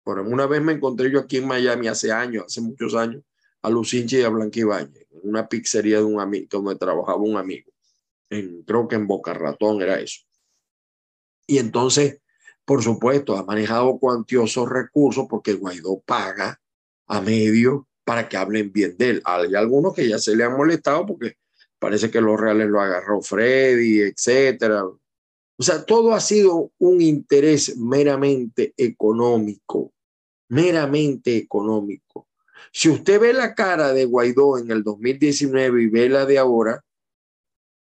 Por 0.08 0.20
una 0.20 0.46
vez 0.46 0.62
me 0.62 0.72
encontré 0.72 1.10
yo 1.10 1.20
aquí 1.20 1.36
en 1.36 1.46
Miami 1.46 1.86
hace 1.86 2.10
años, 2.10 2.46
hace 2.46 2.62
muchos 2.62 2.94
años, 2.94 3.22
a 3.60 3.68
Lucinchi 3.68 4.16
y 4.16 4.22
a 4.22 4.30
Blanquibáñez, 4.30 5.06
en 5.10 5.20
una 5.22 5.46
pizzería 5.46 5.98
de 5.98 6.04
un 6.04 6.18
amigo, 6.18 6.46
donde 6.50 6.76
trabajaba 6.76 7.18
un 7.18 7.36
amigo. 7.36 7.70
En, 8.30 8.62
creo 8.62 8.88
que 8.88 8.96
en 8.96 9.06
Boca 9.06 9.34
Ratón 9.34 9.82
era 9.82 10.00
eso. 10.00 10.22
Y 11.46 11.58
entonces, 11.58 12.22
por 12.64 12.82
supuesto, 12.82 13.36
ha 13.36 13.44
manejado 13.44 13.98
cuantiosos 13.98 14.66
recursos 14.70 15.26
porque 15.28 15.52
Guaidó 15.52 16.00
paga 16.06 16.58
a 17.06 17.20
medio 17.20 17.86
para 18.02 18.30
que 18.30 18.38
hablen 18.38 18.72
bien 18.72 18.96
de 18.96 19.10
él. 19.10 19.22
Hay 19.26 19.54
algunos 19.56 19.92
que 19.92 20.08
ya 20.08 20.18
se 20.18 20.34
le 20.34 20.42
han 20.42 20.56
molestado 20.56 21.04
porque 21.04 21.34
parece 21.78 22.10
que 22.10 22.22
los 22.22 22.40
reales 22.40 22.68
lo 22.68 22.80
agarró 22.80 23.20
Freddy, 23.20 24.00
etcétera. 24.00 24.84
O 24.86 25.62
sea, 25.62 25.84
todo 25.84 26.14
ha 26.14 26.20
sido 26.20 26.72
un 26.78 27.02
interés 27.02 27.76
meramente 27.76 28.72
económico, 28.78 29.92
meramente 30.48 31.36
económico. 31.36 32.28
Si 32.72 32.88
usted 32.88 33.20
ve 33.20 33.32
la 33.32 33.54
cara 33.54 33.92
de 33.92 34.04
Guaidó 34.04 34.58
en 34.58 34.70
el 34.70 34.82
2019 34.82 35.82
y 35.82 35.86
ve 35.86 36.08
la 36.08 36.26
de 36.26 36.38
ahora, 36.38 36.84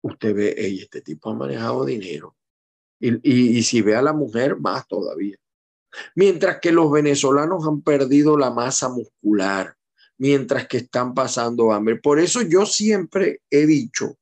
usted 0.02 0.34
ve, 0.34 0.54
este 0.82 1.00
tipo 1.00 1.30
ha 1.30 1.34
manejado 1.34 1.84
dinero. 1.84 2.36
Y 3.00 3.62
si 3.62 3.82
ve 3.82 3.94
a 3.96 4.02
la 4.02 4.12
mujer, 4.12 4.56
más 4.56 4.86
todavía. 4.86 5.36
Mientras 6.14 6.58
que 6.60 6.72
los 6.72 6.90
venezolanos 6.90 7.66
han 7.66 7.82
perdido 7.82 8.36
la 8.36 8.50
masa 8.50 8.88
muscular, 8.88 9.74
mientras 10.18 10.66
que 10.66 10.78
están 10.78 11.14
pasando 11.14 11.72
hambre. 11.72 11.96
Por 11.96 12.18
eso 12.18 12.42
yo 12.42 12.66
siempre 12.66 13.40
he 13.50 13.66
dicho, 13.66 14.16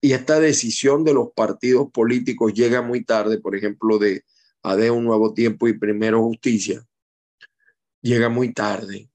y 0.00 0.12
esta 0.12 0.40
decisión 0.40 1.04
de 1.04 1.14
los 1.14 1.32
partidos 1.32 1.90
políticos 1.90 2.54
llega 2.54 2.80
muy 2.82 3.04
tarde, 3.04 3.38
por 3.38 3.54
ejemplo, 3.54 3.98
de 3.98 4.24
AD 4.62 4.90
Un 4.90 5.04
Nuevo 5.04 5.34
Tiempo 5.34 5.68
y 5.68 5.78
Primero 5.78 6.22
Justicia, 6.22 6.84
llega 8.02 8.28
muy 8.28 8.52
tarde, 8.52 9.10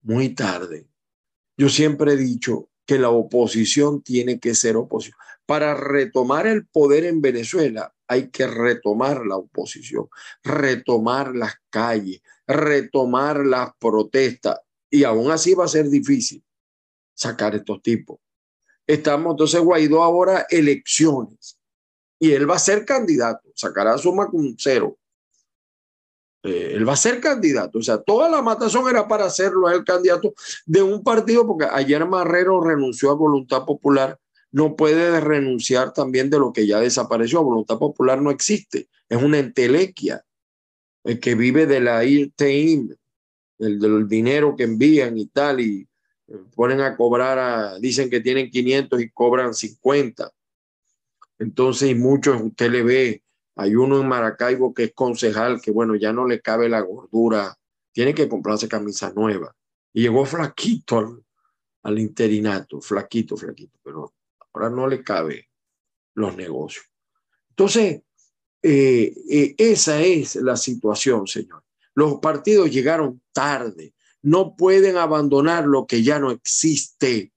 muy 0.00 0.30
tarde. 0.34 0.88
Yo 1.56 1.68
siempre 1.68 2.14
he 2.14 2.16
dicho 2.16 2.70
que 2.86 2.98
la 2.98 3.10
oposición 3.10 4.02
tiene 4.02 4.40
que 4.40 4.54
ser 4.54 4.76
oposición. 4.76 5.16
Para 5.46 5.74
retomar 5.74 6.46
el 6.46 6.66
poder 6.66 7.04
en 7.04 7.20
Venezuela 7.20 7.94
hay 8.08 8.30
que 8.30 8.46
retomar 8.46 9.24
la 9.26 9.36
oposición, 9.36 10.08
retomar 10.42 11.34
las 11.34 11.54
calles, 11.70 12.22
retomar 12.46 13.44
las 13.44 13.70
protestas 13.78 14.60
y 14.90 15.04
aún 15.04 15.30
así 15.30 15.54
va 15.54 15.64
a 15.64 15.68
ser 15.68 15.88
difícil 15.88 16.42
sacar 17.14 17.54
estos 17.54 17.82
tipos. 17.82 18.18
Estamos 18.86 19.32
entonces 19.32 19.60
Guaidó 19.60 20.02
ahora 20.02 20.46
elecciones 20.50 21.58
y 22.18 22.32
él 22.32 22.48
va 22.48 22.56
a 22.56 22.60
ser 22.60 22.84
candidato, 22.84 23.50
sacará 23.54 23.96
suma 23.98 24.26
con 24.28 24.54
cero. 24.58 24.98
Eh, 26.42 26.72
él 26.74 26.88
va 26.88 26.94
a 26.94 26.96
ser 26.96 27.20
candidato, 27.20 27.78
o 27.78 27.82
sea, 27.82 27.98
toda 28.02 28.28
la 28.28 28.42
matazón 28.42 28.88
era 28.88 29.06
para 29.06 29.26
hacerlo 29.26 29.70
el 29.70 29.84
candidato 29.84 30.34
de 30.66 30.82
un 30.82 31.04
partido, 31.04 31.46
porque 31.46 31.66
ayer 31.70 32.04
Marrero 32.04 32.60
renunció 32.60 33.10
a 33.10 33.14
Voluntad 33.14 33.64
Popular, 33.64 34.18
no 34.50 34.74
puede 34.74 35.20
renunciar 35.20 35.92
también 35.92 36.30
de 36.30 36.38
lo 36.38 36.52
que 36.52 36.66
ya 36.66 36.80
desapareció. 36.80 37.42
Voluntad 37.42 37.78
Popular 37.78 38.20
no 38.20 38.30
existe, 38.30 38.88
es 39.08 39.22
una 39.22 39.38
entelequia 39.38 40.24
el 41.04 41.20
que 41.20 41.34
vive 41.34 41.66
de 41.66 41.80
la 41.80 42.04
IRTIM, 42.04 42.94
el 43.58 43.78
del 43.78 44.08
dinero 44.08 44.54
que 44.56 44.64
envían 44.64 45.18
y 45.18 45.26
tal, 45.26 45.60
y 45.60 45.88
eh, 46.28 46.36
ponen 46.54 46.80
a 46.80 46.96
cobrar, 46.96 47.38
a, 47.38 47.78
dicen 47.78 48.10
que 48.10 48.20
tienen 48.20 48.50
500 48.50 49.00
y 49.00 49.10
cobran 49.10 49.54
50. 49.54 50.30
Entonces, 51.38 51.90
y 51.90 51.94
muchos 51.94 52.40
usted 52.40 52.70
le 52.70 52.82
ve, 52.82 53.21
hay 53.54 53.74
uno 53.74 54.00
en 54.00 54.08
Maracaibo 54.08 54.72
que 54.72 54.84
es 54.84 54.92
concejal, 54.94 55.60
que 55.60 55.70
bueno, 55.70 55.94
ya 55.94 56.12
no 56.12 56.26
le 56.26 56.40
cabe 56.40 56.68
la 56.68 56.80
gordura, 56.80 57.56
tiene 57.92 58.14
que 58.14 58.28
comprarse 58.28 58.68
camisa 58.68 59.12
nueva. 59.14 59.54
Y 59.92 60.02
llegó 60.02 60.24
flaquito 60.24 61.22
al, 61.82 61.98
interinato, 61.98 62.80
flaquito, 62.80 63.36
flaquito, 63.36 63.78
pero 63.82 64.14
ahora 64.52 64.70
no 64.70 64.86
le 64.86 65.02
cabe 65.02 65.50
los 66.14 66.34
negocios. 66.36 66.86
Entonces, 67.50 68.02
eh, 68.62 69.14
eh, 69.28 69.54
esa 69.58 70.00
es 70.00 70.36
la 70.36 70.56
situación, 70.56 71.26
señor. 71.26 71.62
Los 71.94 72.20
partidos 72.20 72.70
llegaron 72.70 73.20
tarde, 73.32 73.94
no 74.22 74.56
pueden 74.56 74.96
abandonar 74.96 75.66
lo 75.66 75.86
que 75.86 76.02
ya 76.02 76.18
no 76.18 76.30
existe. 76.30 77.32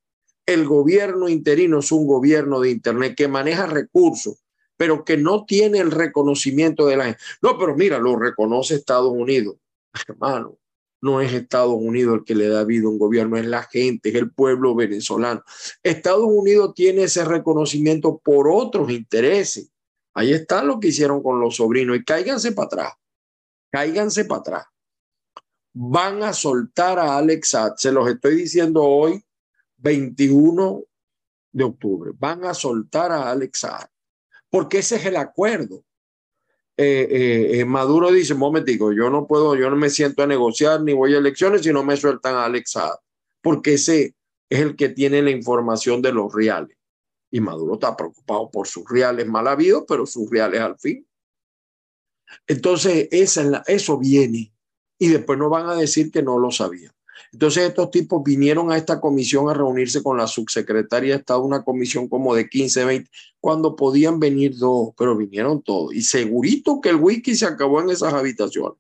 El 0.46 0.66
gobierno 0.66 1.28
interino 1.28 1.80
es 1.80 1.92
un 1.92 2.08
gobierno 2.08 2.62
de 2.62 2.72
Internet 2.72 3.16
que 3.18 3.28
maneja 3.28 3.66
recursos, 3.66 4.45
pero 4.78 5.06
que 5.06 5.18
no 5.18 5.46
tiene 5.46 5.80
el 5.80 5.92
reconocimiento 5.92 6.86
de 6.86 6.98
la 6.98 7.06
gente. 7.06 7.20
No, 7.42 7.58
pero 7.58 7.76
mira, 7.76 7.98
lo 8.00 8.16
reconoce 8.16 8.76
Estados 8.76 9.12
Unidos. 9.12 9.56
Hermano, 10.08 10.58
no 11.02 11.22
es 11.22 11.34
Estados 11.34 11.76
Unidos 11.76 12.16
el 12.16 12.24
que 12.24 12.36
le 12.36 12.48
da 12.48 12.64
vida 12.64 12.88
a 12.88 12.90
un 12.90 12.98
gobierno, 12.98 13.38
es 13.38 13.46
la 13.46 13.64
gente, 13.64 14.10
es 14.10 14.16
el 14.16 14.32
pueblo 14.32 14.74
venezolano. 14.76 15.44
Estados 15.84 16.26
Unidos 16.28 16.74
tiene 16.74 17.04
ese 17.04 17.24
reconocimiento 17.24 18.20
por 18.24 18.48
otros 18.50 18.90
intereses. 18.90 19.70
Ahí 20.16 20.34
está 20.34 20.64
lo 20.64 20.80
que 20.80 20.88
hicieron 20.88 21.22
con 21.22 21.40
los 21.40 21.58
sobrinos 21.58 21.98
y 21.98 22.04
cáiganse 22.04 22.54
para 22.54 22.66
atrás, 22.66 22.94
cáiganse 23.72 24.26
para 24.26 24.40
atrás. 24.40 24.66
Van 25.74 26.24
a 26.24 26.34
soltar 26.34 26.98
a 26.98 27.18
Alex 27.18 27.56
se 27.76 27.92
los 27.92 28.08
estoy 28.10 28.36
diciendo 28.36 28.82
hoy, 28.84 29.24
21 29.78 30.84
de 31.52 31.64
octubre, 31.66 32.12
van 32.18 32.46
a 32.46 32.54
soltar 32.54 33.12
a 33.12 33.30
Alex 33.30 33.66
porque 34.56 34.78
ese 34.78 34.96
es 34.96 35.06
el 35.06 35.18
acuerdo. 35.18 35.84
Eh, 36.78 37.08
eh, 37.12 37.60
eh, 37.60 37.66
Maduro 37.66 38.10
dice, 38.10 38.36
momentico, 38.36 38.94
yo 38.94 39.10
no 39.10 39.28
puedo, 39.28 39.54
yo 39.58 39.70
no 39.70 39.76
me 39.76 39.90
siento 39.90 40.24
a 40.24 40.28
negociar 40.28 40.82
ni 40.82 40.94
voy 40.94 41.14
a 41.14 41.18
elecciones 41.18 41.62
si 41.62 41.74
no 41.74 41.84
me 41.84 41.98
sueltan 41.98 42.36
a 42.36 42.46
Alex 42.46 42.80
porque 43.42 43.74
ese 43.74 44.16
es 44.50 44.60
el 44.62 44.78
que 44.78 44.88
tiene 44.88 45.22
la 45.22 45.32
información 45.32 46.02
de 46.02 46.14
los 46.14 46.34
reales. 46.34 46.78
Y 47.30 47.42
Maduro 47.42 47.74
está 47.74 47.98
preocupado 47.98 48.50
por 48.50 48.66
sus 48.66 48.90
reales 48.90 49.28
mal 49.28 49.46
habidos, 49.50 49.84
pero 49.86 50.06
sus 50.06 50.30
reales 50.30 50.62
al 50.62 50.80
fin. 50.80 51.06
Entonces, 52.48 53.10
esa 53.12 53.62
eso 53.68 53.98
viene. 53.98 54.54
Y 54.98 55.10
después 55.10 55.38
nos 55.38 55.50
van 55.50 55.68
a 55.68 55.76
decir 55.76 56.12
que 56.12 56.24
no 56.24 56.40
lo 56.40 56.50
sabían. 56.50 56.95
Entonces 57.32 57.68
estos 57.68 57.92
tipos 57.92 58.24
vinieron 58.24 58.72
a 58.72 58.78
esta 58.78 59.00
comisión 59.00 59.50
a 59.50 59.54
reunirse 59.54 60.02
con 60.04 60.18
la 60.18 60.28
subsecretaria 60.28 61.14
de 61.14 61.20
Estado, 61.20 61.42
una 61.42 61.64
comisión 61.64 62.08
como 62.08 62.36
de 62.36 62.50
15, 62.50 62.86
20, 62.86 63.12
cuando 63.40 63.76
podían 63.76 64.20
venir 64.20 64.58
dos, 64.58 64.90
pero 64.98 65.16
vinieron 65.16 65.62
todos. 65.62 65.94
Y 65.94 66.02
segurito 66.02 66.82
que 66.82 66.90
el 66.90 66.98
wiki 66.98 67.36
se 67.36 67.46
acabó 67.46 67.82
en 67.82 67.90
esas 67.90 68.14
habitaciones. 68.14 68.78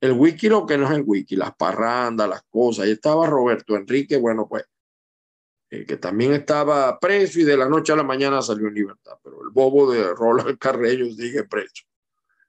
El 0.00 0.12
wiki 0.12 0.48
lo 0.48 0.66
que 0.66 0.76
no 0.76 0.86
es 0.86 0.92
el 0.92 1.04
wiki, 1.06 1.36
las 1.36 1.54
parrandas, 1.56 2.28
las 2.28 2.42
cosas. 2.50 2.84
Ahí 2.84 2.92
estaba 2.92 3.26
Roberto 3.26 3.76
Enrique, 3.76 4.16
bueno, 4.16 4.46
pues, 4.48 4.64
eh, 5.70 5.84
que 5.84 5.96
también 5.96 6.32
estaba 6.32 6.98
preso 7.00 7.40
y 7.40 7.44
de 7.44 7.56
la 7.56 7.68
noche 7.68 7.92
a 7.92 7.96
la 7.96 8.04
mañana 8.04 8.40
salió 8.40 8.68
en 8.68 8.74
libertad, 8.74 9.14
pero 9.22 9.42
el 9.42 9.48
bobo 9.50 9.90
de 9.90 10.14
Roland 10.14 10.58
Carreño 10.60 11.06
sigue 11.12 11.44
preso. 11.44 11.84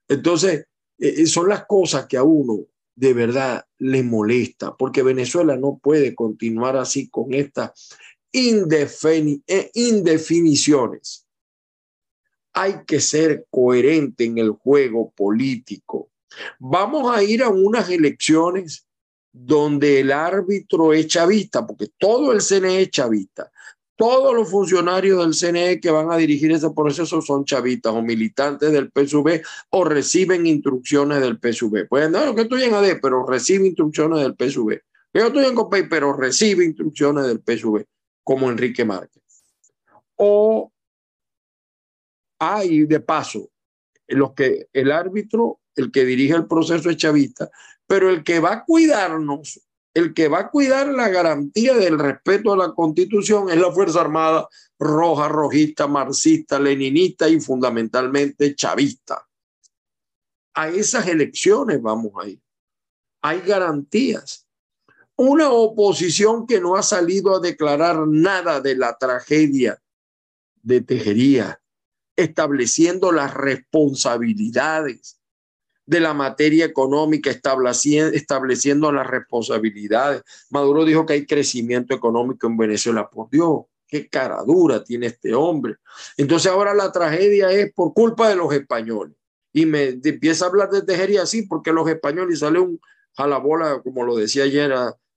Entonces, 0.07 0.67
eh, 0.99 1.15
eh, 1.17 1.25
son 1.25 1.49
las 1.49 1.65
cosas 1.65 2.05
que 2.05 2.17
a 2.17 2.23
uno 2.23 2.65
de 2.97 3.13
verdad 3.13 3.63
le 3.77 4.01
molesta, 4.01 4.75
porque 4.75 5.03
Venezuela 5.03 5.55
no 5.55 5.77
puede 5.77 6.15
continuar 6.15 6.75
así 6.75 7.07
con 7.09 7.33
estas 7.35 7.95
eh, 8.33 9.71
indefiniciones. 9.75 11.27
Hay 12.53 12.85
que 12.87 12.99
ser 12.99 13.45
coherente 13.51 14.23
en 14.23 14.39
el 14.39 14.49
juego 14.49 15.11
político. 15.11 16.09
Vamos 16.57 17.15
a 17.15 17.21
ir 17.21 17.43
a 17.43 17.49
unas 17.49 17.87
elecciones 17.87 18.87
donde 19.31 19.99
el 19.99 20.11
árbitro 20.11 20.91
es 20.91 21.05
chavista, 21.05 21.67
porque 21.67 21.89
todo 21.99 22.31
el 22.31 22.41
CNE 22.41 22.81
es 22.81 22.89
chavista, 22.89 23.51
todos 23.97 24.33
los 24.33 24.49
funcionarios 24.49 25.19
del 25.19 25.33
CNE 25.33 25.81
que 25.81 25.89
van 25.89 26.11
a 26.11 26.17
dirigir 26.17 26.51
ese 26.51 26.69
proceso 26.69 27.19
son 27.19 27.43
chavitas 27.45 27.91
o 27.91 28.01
militantes 28.01 28.71
del 28.71 28.91
PSV 28.91 29.41
o 29.71 29.83
reciben 29.83 30.45
instrucciones 30.45 31.19
del 31.19 31.39
PSV. 31.39 31.87
Pueden 31.89 32.11
no, 32.11 32.35
que 32.35 32.43
estoy 32.43 32.63
en 32.63 32.75
AD, 32.75 32.99
pero 33.01 33.25
recibe 33.25 33.65
instrucciones 33.65 34.19
del 34.19 34.35
PSV. 34.35 34.79
Yo 35.13 35.27
estoy 35.27 35.45
en 35.45 35.55
COPEI, 35.55 35.89
pero 35.89 36.13
recibe 36.13 36.63
instrucciones 36.63 37.25
del 37.25 37.39
PSV, 37.39 37.85
como 38.23 38.51
Enrique 38.51 38.85
Márquez. 38.85 39.23
O 40.15 40.71
hay, 42.39 42.85
de 42.85 42.99
paso, 42.99 43.49
los 44.07 44.33
que 44.33 44.67
el 44.73 44.91
árbitro, 44.91 45.59
el 45.75 45.91
que 45.91 46.05
dirige 46.05 46.35
el 46.35 46.45
proceso 46.45 46.91
es 46.91 46.97
chavista, 46.97 47.49
pero 47.87 48.11
el 48.11 48.23
que 48.23 48.39
va 48.39 48.53
a 48.53 48.63
cuidarnos 48.63 49.59
el 49.97 50.13
que 50.13 50.27
va 50.27 50.41
a 50.41 50.49
cuidar 50.51 50.89
la 50.89 51.09
garantía 51.09 51.73
del 51.75 51.97
respeto 51.97 52.53
a 52.53 52.57
la 52.57 52.75
constitución 52.75 53.49
es 53.49 53.57
la 53.57 53.71
Fuerza 53.71 54.01
Armada 54.01 54.47
roja, 54.77 55.27
rojista, 55.27 55.87
marxista, 55.87 56.59
leninista 56.59 57.27
y 57.27 57.39
fundamentalmente 57.39 58.53
chavista. 58.53 59.27
A 60.53 60.69
esas 60.69 61.07
elecciones 61.07 61.81
vamos 61.81 62.11
a 62.21 62.27
ir. 62.27 62.39
Hay 63.23 63.41
garantías. 63.41 64.47
Una 65.15 65.49
oposición 65.49 66.45
que 66.45 66.61
no 66.61 66.75
ha 66.75 66.83
salido 66.83 67.35
a 67.35 67.39
declarar 67.39 68.07
nada 68.07 68.61
de 68.61 68.75
la 68.75 68.99
tragedia 68.99 69.81
de 70.61 70.81
Tejería, 70.81 71.59
estableciendo 72.15 73.11
las 73.11 73.33
responsabilidades 73.33 75.16
de 75.87 76.01
la 76.01 76.13
materia 76.13 76.65
económica, 76.65 77.31
estableciendo, 77.31 78.91
las 78.91 79.07
responsabilidades. 79.07 80.21
Maduro 80.49 80.83
dijo 80.85 81.05
que 81.05 81.13
hay 81.13 81.25
crecimiento 81.25 81.95
económico 81.95 82.45
en 82.45 82.57
Venezuela. 82.57 83.09
Por 83.09 83.29
Dios, 83.29 83.61
qué 83.87 84.07
cara 84.09 84.43
dura 84.45 84.83
tiene 84.83 85.07
este 85.07 85.33
hombre. 85.33 85.77
Entonces 86.17 86.51
ahora 86.51 86.73
la 86.73 86.91
tragedia 86.91 87.49
es 87.51 87.73
por 87.73 87.93
culpa 87.93 88.27
de 88.29 88.35
los 88.35 88.53
españoles. 88.53 89.15
Y 89.53 89.65
me 89.65 89.97
empieza 90.03 90.45
a 90.45 90.49
hablar 90.49 90.69
de 90.69 90.83
tejería 90.83 91.23
así 91.23 91.43
porque 91.43 91.71
los 91.71 91.89
españoles 91.89 92.39
sale 92.39 92.59
un 92.59 92.79
jalabola, 93.13 93.81
como 93.81 94.03
lo 94.03 94.17
decía 94.17 94.43
ayer, 94.43 94.73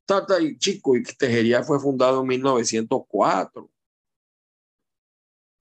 Tata 0.06 0.40
y 0.40 0.56
Chico, 0.56 0.96
y 0.96 1.02
Tejería 1.02 1.64
fue 1.64 1.80
fundado 1.80 2.20
en 2.20 2.28
1904. 2.28 3.68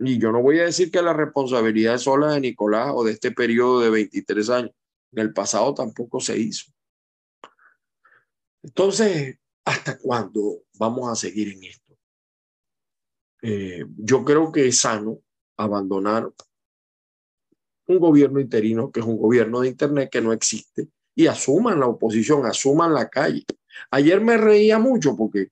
Y 0.01 0.17
yo 0.19 0.31
no 0.31 0.41
voy 0.41 0.59
a 0.59 0.65
decir 0.65 0.91
que 0.91 1.01
la 1.01 1.13
responsabilidad 1.13 1.95
es 1.95 2.03
sola 2.03 2.33
de 2.33 2.39
Nicolás 2.39 2.91
o 2.93 3.03
de 3.03 3.11
este 3.11 3.31
periodo 3.31 3.81
de 3.81 3.89
23 3.89 4.49
años. 4.51 4.71
En 5.11 5.19
el 5.19 5.33
pasado 5.33 5.73
tampoco 5.73 6.19
se 6.19 6.37
hizo. 6.37 6.71
Entonces, 8.61 9.37
¿hasta 9.65 9.97
cuándo 9.97 10.63
vamos 10.73 11.09
a 11.09 11.15
seguir 11.15 11.49
en 11.49 11.63
esto? 11.63 11.97
Eh, 13.41 13.85
yo 13.97 14.25
creo 14.25 14.51
que 14.51 14.67
es 14.67 14.79
sano 14.79 15.19
abandonar 15.57 16.29
un 17.87 17.99
gobierno 17.99 18.39
interino 18.39 18.91
que 18.91 18.99
es 18.99 19.05
un 19.05 19.17
gobierno 19.17 19.61
de 19.61 19.69
Internet 19.69 20.09
que 20.11 20.21
no 20.21 20.33
existe 20.33 20.89
y 21.15 21.27
asuman 21.27 21.79
la 21.79 21.87
oposición, 21.87 22.45
asuman 22.45 22.93
la 22.93 23.09
calle. 23.09 23.45
Ayer 23.91 24.21
me 24.21 24.37
reía 24.37 24.77
mucho 24.77 25.15
porque 25.15 25.49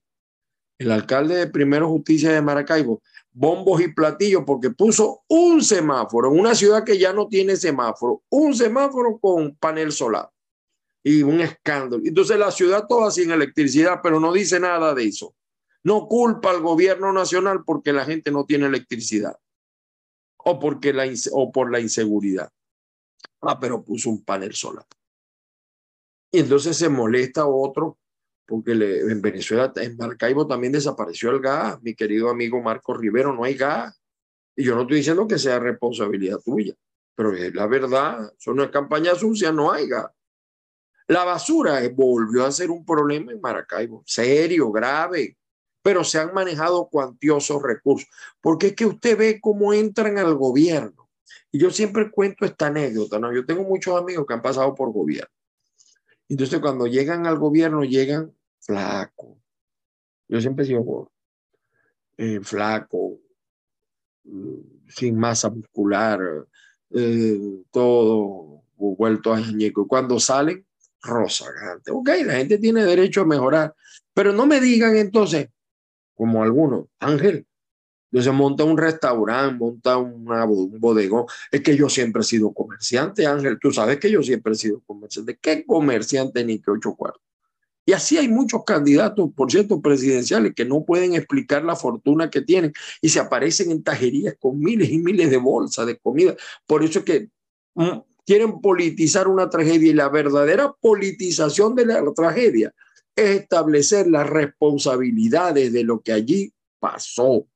el 0.77 0.91
alcalde 0.91 1.35
de 1.35 1.47
Primero 1.47 1.89
Justicia 1.89 2.31
de 2.31 2.41
Maracaibo 2.41 3.01
bombos 3.37 3.79
y 3.81 3.89
platillos 3.89 4.41
porque 4.45 4.71
puso 4.71 5.23
un 5.27 5.63
semáforo 5.63 6.31
en 6.31 6.39
una 6.39 6.55
ciudad 6.55 6.83
que 6.83 6.97
ya 6.97 7.13
no 7.13 7.27
tiene 7.27 7.55
semáforo, 7.55 8.23
un 8.29 8.55
semáforo 8.55 9.19
con 9.19 9.55
panel 9.55 9.91
solar 9.91 10.27
y 11.03 11.21
un 11.21 11.41
escándalo. 11.41 12.01
Entonces 12.03 12.39
la 12.39 12.49
ciudad 12.51 12.87
toda 12.87 13.11
sin 13.11 13.29
electricidad, 13.29 13.99
pero 14.01 14.19
no 14.19 14.33
dice 14.33 14.59
nada 14.59 14.95
de 14.95 15.05
eso. 15.05 15.35
No 15.83 16.07
culpa 16.07 16.49
al 16.49 16.61
gobierno 16.61 17.13
nacional 17.13 17.63
porque 17.63 17.93
la 17.93 18.05
gente 18.05 18.31
no 18.31 18.43
tiene 18.43 18.65
electricidad 18.65 19.37
o, 20.37 20.57
porque 20.57 20.91
la, 20.91 21.05
o 21.31 21.51
por 21.51 21.71
la 21.71 21.79
inseguridad. 21.79 22.49
Ah, 23.41 23.59
pero 23.59 23.83
puso 23.83 24.09
un 24.09 24.23
panel 24.23 24.55
solar. 24.55 24.85
Y 26.31 26.39
entonces 26.39 26.75
se 26.75 26.89
molesta 26.89 27.45
otro 27.45 27.99
porque 28.47 28.71
en 28.71 29.21
Venezuela, 29.21 29.71
en 29.75 29.97
Maracaibo 29.97 30.47
también 30.47 30.71
desapareció 30.71 31.31
el 31.31 31.41
gas, 31.41 31.81
mi 31.81 31.93
querido 31.93 32.29
amigo 32.29 32.61
Marco 32.61 32.93
Rivero, 32.93 33.33
no 33.33 33.43
hay 33.43 33.55
gas. 33.55 34.01
Y 34.55 34.63
yo 34.63 34.73
no 34.73 34.83
estoy 34.83 34.97
diciendo 34.97 35.27
que 35.27 35.37
sea 35.37 35.59
responsabilidad 35.59 36.39
tuya, 36.39 36.73
pero 37.13 37.33
es 37.33 37.53
la 37.53 37.67
verdad, 37.67 38.33
son 38.37 38.55
una 38.55 38.71
campaña 38.71 39.13
sucia, 39.15 39.51
no 39.51 39.71
hay 39.71 39.89
gas. 39.89 40.07
La 41.07 41.25
basura 41.25 41.81
volvió 41.93 42.45
a 42.45 42.51
ser 42.51 42.71
un 42.71 42.85
problema 42.85 43.33
en 43.33 43.41
Maracaibo, 43.41 44.01
serio, 44.05 44.71
grave, 44.71 45.37
pero 45.81 46.05
se 46.05 46.17
han 46.17 46.33
manejado 46.33 46.87
cuantiosos 46.87 47.61
recursos, 47.61 48.09
porque 48.39 48.67
es 48.67 48.75
que 48.75 48.85
usted 48.85 49.17
ve 49.17 49.39
cómo 49.41 49.73
entran 49.73 50.17
al 50.17 50.35
gobierno. 50.35 51.09
Y 51.51 51.59
yo 51.59 51.69
siempre 51.69 52.09
cuento 52.09 52.45
esta 52.45 52.67
anécdota, 52.67 53.19
¿no? 53.19 53.33
Yo 53.33 53.45
tengo 53.45 53.63
muchos 53.63 53.99
amigos 53.99 54.25
que 54.25 54.33
han 54.33 54.41
pasado 54.41 54.73
por 54.73 54.91
gobierno. 54.93 55.31
Entonces, 56.29 56.59
cuando 56.59 56.87
llegan 56.87 57.25
al 57.25 57.37
gobierno, 57.37 57.83
llegan 57.83 58.36
flaco. 58.59 59.37
Yo 60.27 60.41
siempre 60.41 60.65
he 60.65 60.67
sido 60.67 61.11
eh, 62.17 62.39
flaco, 62.41 63.19
mm, 64.23 64.87
sin 64.89 65.17
masa 65.17 65.49
muscular, 65.49 66.19
eh, 66.91 67.63
todo 67.71 68.63
vuelto 68.75 69.33
a 69.33 69.39
ñeco. 69.39 69.87
Cuando 69.87 70.19
salen, 70.19 70.65
rozagante. 71.01 71.91
Ok, 71.91 72.09
la 72.25 72.35
gente 72.35 72.57
tiene 72.57 72.83
derecho 72.83 73.21
a 73.21 73.25
mejorar, 73.25 73.75
pero 74.13 74.33
no 74.33 74.45
me 74.45 74.59
digan 74.59 74.95
entonces, 74.95 75.49
como 76.15 76.43
algunos, 76.43 76.87
Ángel, 76.99 77.47
entonces 78.11 78.33
monta 78.33 78.63
un 78.63 78.77
restaurante, 78.77 79.55
monta 79.55 79.97
un 79.97 80.25
bodegón. 80.79 81.25
Es 81.51 81.61
que 81.61 81.75
yo 81.75 81.89
siempre 81.89 82.21
he 82.21 82.25
sido 82.25 82.53
comerciante, 82.53 83.27
Ángel. 83.27 83.59
Tú 83.59 83.71
sabes 83.71 83.99
que 83.99 84.09
yo 84.09 84.23
siempre 84.23 84.53
he 84.53 84.55
sido 84.55 84.81
comerciante. 84.85 85.37
¿Qué 85.37 85.65
comerciante 85.65 86.43
ni 86.45 86.59
qué 86.59 86.71
ocho 86.71 86.95
cuartos? 86.95 87.26
Y 87.87 87.93
así 87.93 88.17
hay 88.17 88.27
muchos 88.27 88.65
candidatos, 88.65 89.29
por 89.33 89.49
cierto, 89.49 89.81
presidenciales 89.81 90.53
que 90.53 90.65
no 90.65 90.83
pueden 90.83 91.15
explicar 91.15 91.63
la 91.63 91.77
fortuna 91.77 92.29
que 92.29 92.41
tienen 92.41 92.73
y 93.01 93.07
se 93.07 93.21
aparecen 93.21 93.71
en 93.71 93.81
tajerías 93.81 94.35
con 94.37 94.59
miles 94.59 94.89
y 94.89 94.97
miles 94.97 95.29
de 95.29 95.37
bolsas 95.37 95.87
de 95.87 95.97
comida. 95.97 96.35
Por 96.65 96.83
eso 96.83 96.99
es 96.99 97.05
que 97.05 97.29
mm, 97.75 97.99
quieren 98.25 98.59
politizar 98.59 99.29
una 99.29 99.49
tragedia 99.49 99.89
y 99.89 99.93
la 99.93 100.09
verdadera 100.09 100.75
politización 100.81 101.75
de 101.75 101.85
la 101.85 102.03
tragedia 102.13 102.73
es 103.15 103.39
establecer 103.39 104.07
las 104.07 104.29
responsabilidades 104.29 105.71
de 105.71 105.85
lo 105.85 106.01
que 106.01 106.11
allí 106.11 106.53
pasó 106.81 107.47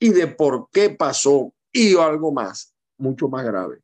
y 0.00 0.08
de 0.08 0.28
por 0.28 0.70
qué 0.72 0.88
pasó 0.88 1.52
y 1.70 1.94
algo 1.98 2.32
más, 2.32 2.74
mucho 2.96 3.28
más 3.28 3.44
grave. 3.44 3.82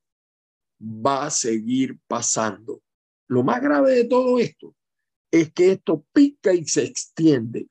Va 0.80 1.26
a 1.26 1.30
seguir 1.30 1.98
pasando. 2.08 2.80
Lo 3.28 3.42
más 3.42 3.60
grave 3.60 3.92
de 3.92 4.04
todo 4.04 4.38
esto 4.38 4.74
es 5.40 5.52
que 5.52 5.72
esto 5.72 6.04
pica 6.12 6.54
y 6.54 6.64
se 6.64 6.84
extiende. 6.84 7.66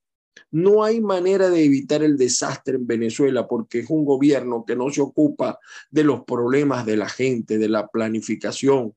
No 0.52 0.84
hay 0.84 0.99
manera 0.99 1.49
de 1.49 1.63
evitar 1.63 2.04
el 2.04 2.17
desastre 2.17 2.76
en 2.76 2.86
Venezuela 2.86 3.47
porque 3.47 3.80
es 3.80 3.89
un 3.89 4.04
gobierno 4.04 4.65
que 4.65 4.76
no 4.76 4.89
se 4.89 4.99
ocupa 4.99 5.60
de 5.89 6.04
los 6.04 6.26
problemas 6.26 6.86
de 6.86 6.97
la 6.97 7.08
gente, 7.08 7.58
de 7.58 7.69
la 7.69 7.88
planificación, 7.88 8.93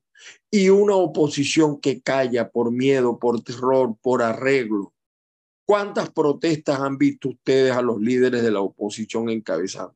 y 0.51 0.71
una 0.71 0.97
oposición 0.97 1.81
que 1.81 2.01
calla 2.01 2.51
por 2.51 2.73
miedo, 2.73 3.21
por 3.21 3.41
terror, 3.41 3.97
por 4.03 4.23
arreglo. 4.23 4.93
¿Cuántas 5.65 6.11
protestas 6.11 6.81
han 6.81 6.99
visto 6.99 7.29
ustedes 7.29 7.73
a 7.73 7.83
los 7.83 8.01
líderes 8.01 8.43
de 8.43 8.51
la 8.51 8.63
oposición 8.63 9.31
encabezando? 9.31 9.95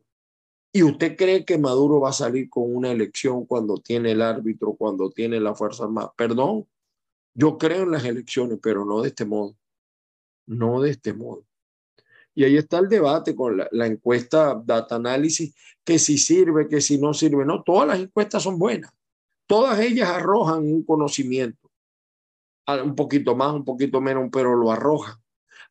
¿Y 0.72 0.84
usted 0.84 1.16
cree 1.16 1.44
que 1.44 1.58
Maduro 1.58 1.98
va 1.98 2.10
a 2.10 2.12
salir 2.12 2.48
con 2.48 2.72
una 2.72 2.92
elección 2.92 3.46
cuando 3.46 3.78
tiene 3.78 4.12
el 4.12 4.22
árbitro, 4.22 4.74
cuando 4.74 5.10
tiene 5.10 5.40
la 5.40 5.56
Fuerza 5.56 5.84
Armada? 5.84 6.12
Perdón, 6.16 6.66
yo 7.34 7.58
creo 7.58 7.82
en 7.84 7.92
las 7.92 8.04
elecciones, 8.04 8.58
pero 8.62 8.84
no 8.84 9.02
de 9.02 9.08
este 9.08 9.24
modo. 9.24 9.56
No 10.46 10.80
de 10.80 10.90
este 10.90 11.12
modo. 11.12 11.44
Y 12.34 12.44
ahí 12.44 12.56
está 12.56 12.78
el 12.78 12.88
debate 12.88 13.34
con 13.34 13.56
la, 13.70 13.86
encuesta 13.86 14.60
Data 14.64 14.96
Analysis, 14.96 15.54
que 15.84 15.98
si 15.98 16.16
sirve, 16.16 16.68
que 16.68 16.80
si 16.80 16.98
no 16.98 17.12
sirve. 17.12 17.44
No, 17.44 17.62
todas 17.62 17.88
las 17.88 17.98
encuestas 17.98 18.42
son 18.42 18.58
buenas. 18.58 18.92
Todas 19.46 19.80
ellas 19.80 20.08
arrojan 20.08 20.58
un 20.60 20.84
conocimiento. 20.84 21.70
Ah, 22.66 22.82
un 22.82 22.94
poquito 22.94 23.34
más, 23.34 23.52
un 23.52 23.64
poquito 23.64 24.00
menos, 24.00 24.28
pero 24.32 24.54
lo 24.54 24.70
arrojan. 24.70 25.16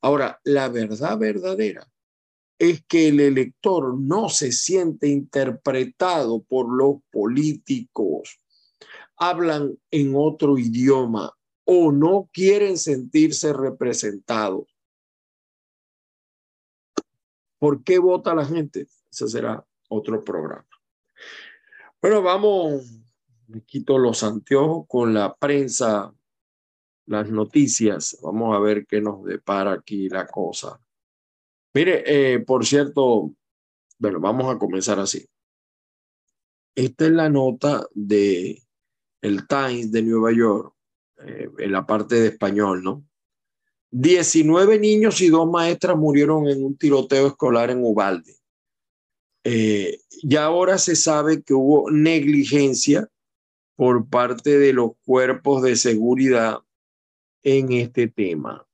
Ahora, 0.01 0.39
la 0.43 0.69
verdad 0.69 1.17
verdadera 1.17 1.87
es 2.59 2.83
que 2.85 3.07
el 3.07 3.21
elector 3.21 3.97
no 3.97 4.27
se 4.27 4.51
siente 4.51 5.07
interpretado 5.07 6.43
por 6.43 6.69
los 6.69 6.97
políticos. 7.09 8.41
Hablan 9.15 9.77
en 9.91 10.13
otro 10.15 10.57
idioma, 10.57 11.33
o 11.71 11.91
no 11.91 12.27
quieren 12.33 12.79
sentirse 12.79 13.53
representados. 13.53 14.65
¿Por 17.59 17.83
qué 17.83 17.99
vota 17.99 18.33
la 18.33 18.43
gente? 18.43 18.87
Ese 19.11 19.27
será 19.27 19.63
otro 19.87 20.23
programa. 20.23 20.65
Bueno, 22.01 22.23
vamos, 22.23 22.89
me 23.45 23.61
quito 23.61 23.99
los 23.99 24.23
anteojos 24.23 24.87
con 24.87 25.13
la 25.13 25.35
prensa, 25.35 26.11
las 27.05 27.29
noticias. 27.29 28.17
Vamos 28.23 28.55
a 28.55 28.59
ver 28.59 28.87
qué 28.87 28.99
nos 28.99 29.23
depara 29.23 29.73
aquí 29.73 30.09
la 30.09 30.25
cosa. 30.25 30.81
Mire, 31.75 32.03
eh, 32.07 32.39
por 32.39 32.65
cierto, 32.65 33.31
bueno, 33.99 34.19
vamos 34.19 34.55
a 34.55 34.57
comenzar 34.57 34.97
así. 34.99 35.23
Esta 36.73 37.05
es 37.05 37.11
la 37.11 37.29
nota 37.29 37.85
de 37.93 38.59
el 39.21 39.45
Times 39.47 39.91
de 39.91 40.01
Nueva 40.01 40.31
York 40.31 40.78
eh, 41.25 41.49
en 41.57 41.71
la 41.71 41.85
parte 41.85 42.15
de 42.15 42.27
español, 42.27 42.83
¿no? 42.83 43.05
19 43.91 44.79
niños 44.79 45.19
y 45.21 45.29
dos 45.29 45.49
maestras 45.49 45.97
murieron 45.97 46.47
en 46.47 46.63
un 46.63 46.77
tiroteo 46.77 47.27
escolar 47.27 47.71
en 47.71 47.83
Ubalde. 47.83 48.35
Eh, 49.43 49.99
ya 50.21 50.45
ahora 50.45 50.77
se 50.77 50.95
sabe 50.95 51.41
que 51.41 51.53
hubo 51.53 51.89
negligencia 51.89 53.07
por 53.75 54.07
parte 54.07 54.59
de 54.59 54.73
los 54.73 54.91
cuerpos 55.05 55.63
de 55.63 55.75
seguridad 55.75 56.59
en 57.43 57.71
este 57.71 58.07
tema. 58.07 58.67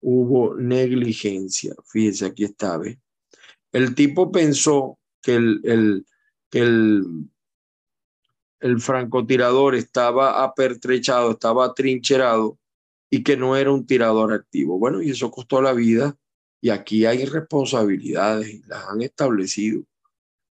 Hubo 0.00 0.54
negligencia. 0.56 1.74
Fíjense, 1.84 2.26
aquí 2.26 2.44
está. 2.44 2.78
¿ve? 2.78 3.00
El 3.72 3.94
tipo 3.94 4.30
pensó 4.32 4.98
que 5.20 5.34
el, 5.34 5.60
el, 5.64 6.06
que 6.50 6.60
el 6.60 7.04
el 8.62 8.80
francotirador 8.80 9.74
estaba 9.74 10.44
apertrechado, 10.44 11.32
estaba 11.32 11.66
atrincherado 11.66 12.60
y 13.10 13.24
que 13.24 13.36
no 13.36 13.56
era 13.56 13.72
un 13.72 13.86
tirador 13.86 14.32
activo. 14.32 14.78
Bueno, 14.78 15.02
y 15.02 15.10
eso 15.10 15.32
costó 15.32 15.60
la 15.60 15.72
vida 15.72 16.16
y 16.60 16.70
aquí 16.70 17.04
hay 17.04 17.24
responsabilidades 17.24 18.48
y 18.48 18.62
las 18.68 18.88
han 18.88 19.02
establecido. 19.02 19.82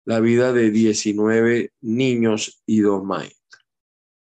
La 0.05 0.18
vida 0.18 0.53
de 0.53 0.73
19 0.73 1.73
niños 1.83 2.61
y 2.66 2.81
dos 2.81 3.05
maestras. 3.05 3.64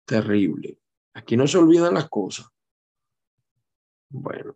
Terrible. 0.06 0.78
Aquí 1.16 1.36
no 1.36 1.48
se 1.48 1.58
olvidan 1.58 1.96
las 1.96 2.10
cosas. 2.10 2.46
Bueno. 4.10 4.56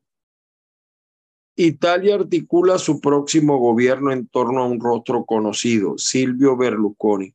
Italia 1.55 2.15
articula 2.15 2.77
su 2.77 3.01
próximo 3.01 3.57
gobierno 3.57 4.11
en 4.11 4.27
torno 4.27 4.61
a 4.61 4.67
un 4.67 4.79
rostro 4.79 5.25
conocido, 5.25 5.97
Silvio 5.97 6.55
Berlusconi. 6.55 7.33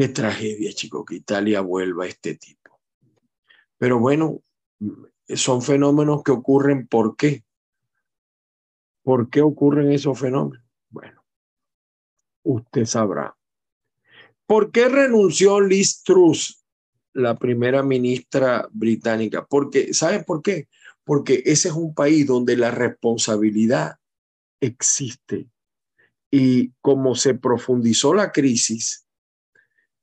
Qué 0.00 0.08
tragedia, 0.08 0.72
chico, 0.72 1.04
que 1.04 1.16
Italia 1.16 1.60
vuelva 1.60 2.04
a 2.04 2.08
este 2.08 2.34
tipo. 2.34 2.80
Pero 3.76 3.98
bueno, 3.98 4.40
son 5.28 5.60
fenómenos 5.60 6.22
que 6.22 6.32
ocurren. 6.32 6.86
¿Por 6.86 7.16
qué? 7.16 7.44
¿Por 9.02 9.28
qué 9.28 9.42
ocurren 9.42 9.92
esos 9.92 10.18
fenómenos? 10.18 10.64
Bueno, 10.88 11.22
usted 12.44 12.86
sabrá. 12.86 13.36
¿Por 14.46 14.72
qué 14.72 14.88
renunció 14.88 15.60
Liz 15.60 16.02
Truss, 16.02 16.64
la 17.12 17.36
primera 17.36 17.82
ministra 17.82 18.66
británica? 18.72 19.44
Porque, 19.44 19.92
¿sabe 19.92 20.24
por 20.24 20.40
qué? 20.40 20.70
Porque 21.04 21.42
ese 21.44 21.68
es 21.68 21.74
un 21.74 21.92
país 21.92 22.26
donde 22.26 22.56
la 22.56 22.70
responsabilidad 22.70 23.98
existe. 24.62 25.50
Y 26.30 26.70
como 26.80 27.14
se 27.14 27.34
profundizó 27.34 28.14
la 28.14 28.32
crisis, 28.32 29.06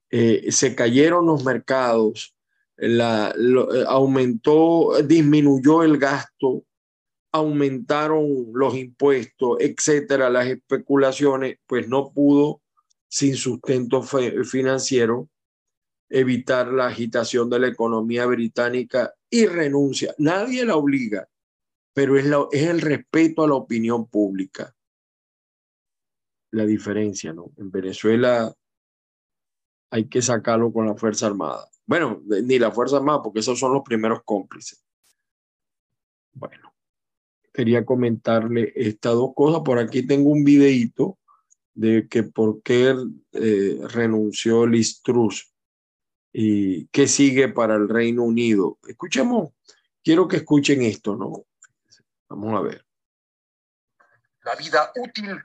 eh, 0.09 0.51
se 0.51 0.75
cayeron 0.75 1.25
los 1.25 1.43
mercados, 1.43 2.35
eh, 2.77 2.99
aumentó, 3.87 5.01
disminuyó 5.03 5.83
el 5.83 5.97
gasto, 5.97 6.63
aumentaron 7.31 8.51
los 8.53 8.75
impuestos, 8.75 9.57
etcétera, 9.59 10.29
las 10.29 10.47
especulaciones, 10.47 11.57
pues 11.65 11.87
no 11.87 12.11
pudo, 12.11 12.61
sin 13.09 13.35
sustento 13.35 14.01
financiero, 14.01 15.29
evitar 16.09 16.67
la 16.67 16.87
agitación 16.87 17.49
de 17.49 17.59
la 17.59 17.67
economía 17.67 18.25
británica 18.25 19.13
y 19.29 19.45
renuncia. 19.45 20.13
Nadie 20.17 20.65
la 20.65 20.77
obliga, 20.77 21.27
pero 21.93 22.17
es, 22.17 22.25
es 22.51 22.67
el 22.67 22.81
respeto 22.81 23.43
a 23.43 23.47
la 23.47 23.55
opinión 23.55 24.07
pública. 24.07 24.73
La 26.51 26.65
diferencia, 26.65 27.33
¿no? 27.33 27.51
En 27.57 27.69
Venezuela 27.71 28.53
hay 29.89 30.07
que 30.07 30.21
sacarlo 30.21 30.71
con 30.71 30.85
la 30.85 30.95
Fuerza 30.95 31.27
Armada. 31.27 31.67
Bueno, 31.85 32.21
ni 32.25 32.59
la 32.59 32.71
Fuerza 32.71 32.97
Armada, 32.97 33.21
porque 33.21 33.39
esos 33.39 33.59
son 33.59 33.73
los 33.73 33.83
primeros 33.83 34.21
cómplices. 34.23 34.83
Bueno, 36.33 36.73
quería 37.53 37.85
comentarle 37.85 38.73
estas 38.75 39.13
dos 39.13 39.31
cosas. 39.35 39.61
Por 39.63 39.79
aquí 39.79 40.05
tengo 40.05 40.29
un 40.29 40.43
videito 40.43 41.17
de 41.73 42.07
que 42.09 42.23
por 42.23 42.61
qué 42.61 42.95
eh, 43.33 43.79
renunció 43.89 44.67
Liz 44.67 45.01
Truss 45.01 45.53
y 46.33 46.87
qué 46.87 47.07
sigue 47.07 47.49
para 47.49 47.75
el 47.75 47.87
Reino 47.87 48.23
Unido. 48.23 48.77
Escuchemos, 48.87 49.53
quiero 50.03 50.27
que 50.27 50.37
escuchen 50.37 50.81
esto, 50.81 51.15
¿no? 51.15 51.45
Vamos 52.29 52.53
a 52.53 52.61
ver. 52.61 52.85
La 54.43 54.55
vida 54.55 54.91
útil 54.95 55.41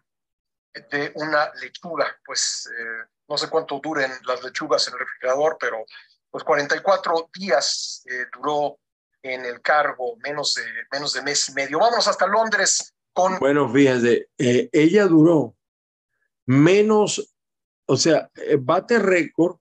de 0.91 1.13
una 1.17 1.53
lectura, 1.61 2.07
pues 2.25 2.69
eh, 2.79 3.09
no 3.33 3.39
sé 3.39 3.49
cuánto 3.49 3.81
duren 3.83 4.11
las 4.27 4.45
lechugas 4.45 4.87
en 4.87 4.93
el 4.93 5.01
refrigerador, 5.01 5.57
pero 5.59 5.87
pues 6.31 6.45
44 6.45 7.31
días 7.35 8.05
eh, 8.05 8.27
duró 8.31 8.79
en 9.23 9.47
el 9.47 9.63
cargo, 9.63 10.19
menos 10.23 10.55
de, 10.55 10.63
menos 10.93 11.15
de 11.15 11.23
mes 11.23 11.49
y 11.49 11.55
medio. 11.55 11.79
Vámonos 11.79 12.07
hasta 12.07 12.27
Londres 12.27 12.95
con... 13.15 13.39
Bueno, 13.39 13.73
fíjense, 13.73 14.29
eh, 14.37 14.69
ella 14.71 15.07
duró 15.07 15.57
menos, 16.45 17.35
o 17.87 17.97
sea, 17.97 18.31
eh, 18.35 18.59
bate 18.61 18.99
récord 18.99 19.57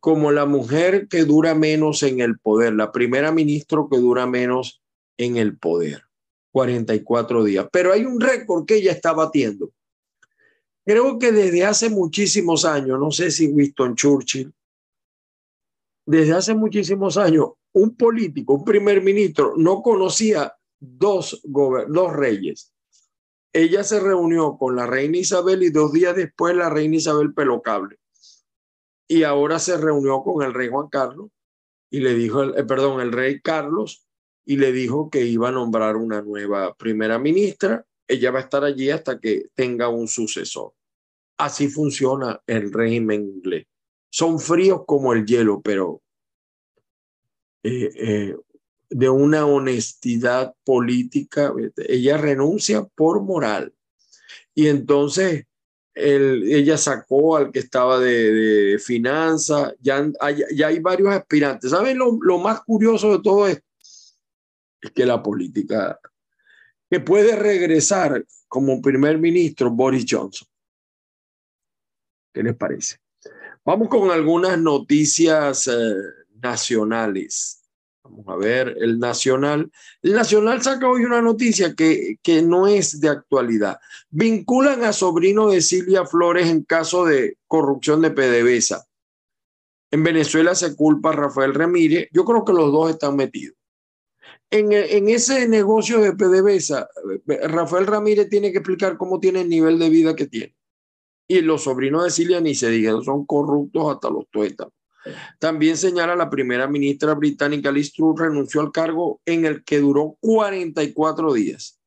como 0.00 0.32
la 0.32 0.46
mujer 0.46 1.08
que 1.08 1.24
dura 1.24 1.54
menos 1.54 2.02
en 2.02 2.22
el 2.22 2.38
poder, 2.38 2.72
la 2.72 2.90
primera 2.90 3.32
ministro 3.32 3.90
que 3.90 3.98
dura 3.98 4.26
menos 4.26 4.80
en 5.18 5.36
el 5.36 5.58
poder, 5.58 6.04
44 6.52 7.44
días. 7.44 7.66
Pero 7.70 7.92
hay 7.92 8.06
un 8.06 8.18
récord 8.18 8.64
que 8.64 8.76
ella 8.76 8.92
está 8.92 9.12
batiendo. 9.12 9.70
Creo 10.88 11.18
que 11.18 11.32
desde 11.32 11.66
hace 11.66 11.90
muchísimos 11.90 12.64
años, 12.64 12.98
no 12.98 13.10
sé 13.10 13.30
si 13.30 13.46
Winston 13.48 13.94
Churchill, 13.94 14.50
desde 16.06 16.32
hace 16.32 16.54
muchísimos 16.54 17.18
años, 17.18 17.48
un 17.74 17.94
político, 17.94 18.54
un 18.54 18.64
primer 18.64 19.02
ministro, 19.02 19.52
no 19.58 19.82
conocía 19.82 20.56
dos, 20.80 21.42
reyes. 22.14 22.72
Ella 23.52 23.84
se 23.84 24.00
reunió 24.00 24.56
con 24.56 24.76
la 24.76 24.86
reina 24.86 25.18
Isabel 25.18 25.62
y 25.62 25.68
dos 25.68 25.92
días 25.92 26.16
después 26.16 26.56
la 26.56 26.70
reina 26.70 26.96
Isabel 26.96 27.34
pelocable. 27.34 27.98
Y 29.06 29.24
ahora 29.24 29.58
se 29.58 29.76
reunió 29.76 30.22
con 30.22 30.42
el 30.42 30.54
rey 30.54 30.70
Juan 30.70 30.88
Carlos 30.88 31.28
y 31.90 32.00
le 32.00 32.14
dijo, 32.14 32.44
eh, 32.44 32.64
perdón, 32.64 33.02
el 33.02 33.12
rey 33.12 33.42
Carlos 33.42 34.06
y 34.46 34.56
le 34.56 34.72
dijo 34.72 35.10
que 35.10 35.26
iba 35.26 35.50
a 35.50 35.52
nombrar 35.52 35.96
una 35.96 36.22
nueva 36.22 36.74
primera 36.76 37.18
ministra. 37.18 37.84
Ella 38.06 38.30
va 38.30 38.38
a 38.38 38.42
estar 38.44 38.64
allí 38.64 38.88
hasta 38.88 39.20
que 39.20 39.50
tenga 39.54 39.90
un 39.90 40.08
sucesor. 40.08 40.72
Así 41.38 41.68
funciona 41.68 42.42
el 42.46 42.72
régimen 42.72 43.22
inglés. 43.22 43.66
Son 44.10 44.40
fríos 44.40 44.82
como 44.86 45.12
el 45.12 45.24
hielo, 45.24 45.60
pero 45.62 46.02
eh, 47.62 47.90
eh, 47.94 48.36
de 48.90 49.08
una 49.08 49.46
honestidad 49.46 50.54
política. 50.64 51.52
Ella 51.76 52.16
renuncia 52.16 52.84
por 52.84 53.22
moral. 53.22 53.72
Y 54.54 54.66
entonces 54.66 55.44
ella 55.94 56.76
sacó 56.78 57.36
al 57.36 57.50
que 57.50 57.58
estaba 57.58 57.98
de, 57.98 58.80
finanzas, 58.84 59.74
ya 59.80 60.10
hay, 60.20 60.78
varios 60.78 61.10
aspirantes. 61.10 61.70
¿Saben 61.70 61.98
lo, 61.98 62.18
lo, 62.20 62.38
más 62.38 62.62
curioso 62.62 63.16
de 63.16 63.22
todo 63.22 63.48
esto? 63.48 63.64
Es 64.80 64.92
que 64.92 65.04
la 65.04 65.22
política, 65.22 65.98
que 66.88 67.00
puede 67.00 67.34
regresar 67.34 68.24
como 68.46 68.80
primer 68.80 69.18
ministro 69.18 69.70
Boris 69.70 70.06
Johnson. 70.08 70.46
¿Qué 72.38 72.44
les 72.44 72.54
parece? 72.54 72.98
Vamos 73.64 73.88
con 73.88 74.12
algunas 74.12 74.56
noticias 74.60 75.66
eh, 75.66 75.94
nacionales. 76.40 77.64
Vamos 78.04 78.28
a 78.28 78.36
ver, 78.36 78.76
el 78.78 79.00
Nacional. 79.00 79.72
El 80.00 80.12
Nacional 80.12 80.62
saca 80.62 80.88
hoy 80.88 81.04
una 81.04 81.20
noticia 81.20 81.74
que, 81.74 82.18
que 82.22 82.40
no 82.42 82.68
es 82.68 83.00
de 83.00 83.08
actualidad. 83.08 83.80
Vinculan 84.10 84.84
a 84.84 84.92
sobrino 84.92 85.50
de 85.50 85.60
Silvia 85.60 86.06
Flores 86.06 86.46
en 86.46 86.62
caso 86.62 87.04
de 87.04 87.38
corrupción 87.48 88.02
de 88.02 88.12
PDVSA. 88.12 88.86
En 89.90 90.04
Venezuela 90.04 90.54
se 90.54 90.76
culpa 90.76 91.08
a 91.08 91.14
Rafael 91.14 91.54
Ramírez. 91.54 92.08
Yo 92.12 92.24
creo 92.24 92.44
que 92.44 92.52
los 92.52 92.70
dos 92.70 92.88
están 92.88 93.16
metidos. 93.16 93.56
En, 94.48 94.70
en 94.70 95.08
ese 95.08 95.48
negocio 95.48 96.00
de 96.00 96.12
PDVSA, 96.12 96.88
Rafael 97.48 97.88
Ramírez 97.88 98.28
tiene 98.28 98.52
que 98.52 98.58
explicar 98.58 98.96
cómo 98.96 99.18
tiene 99.18 99.40
el 99.40 99.48
nivel 99.48 99.80
de 99.80 99.90
vida 99.90 100.14
que 100.14 100.28
tiene. 100.28 100.54
Y 101.28 101.42
los 101.42 101.64
sobrinos 101.64 102.04
de 102.04 102.10
Silvia 102.10 102.40
ni 102.40 102.54
se 102.54 102.70
digan, 102.70 103.02
son 103.04 103.26
corruptos 103.26 103.94
hasta 103.94 104.10
los 104.10 104.28
tuétanos. 104.30 104.72
También 105.38 105.76
señala 105.76 106.16
la 106.16 106.30
primera 106.30 106.66
ministra 106.66 107.14
británica 107.14 107.70
Liz 107.70 107.92
Truss 107.92 108.18
renunció 108.18 108.60
al 108.60 108.72
cargo 108.72 109.20
en 109.24 109.44
el 109.44 109.62
que 109.62 109.78
duró 109.78 110.16
44 110.20 111.32
días. 111.32 111.78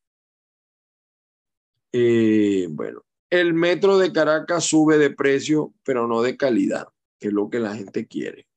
Eh, 1.91 2.67
bueno, 2.69 3.03
el 3.29 3.53
metro 3.53 3.97
de 3.97 4.13
Caracas 4.13 4.65
sube 4.65 4.97
de 4.97 5.09
precio, 5.09 5.73
pero 5.83 6.07
no 6.07 6.21
de 6.21 6.37
calidad, 6.37 6.87
que 7.19 7.27
es 7.27 7.33
lo 7.33 7.49
que 7.49 7.59
la 7.59 7.75
gente 7.75 8.07
quiere. 8.07 8.47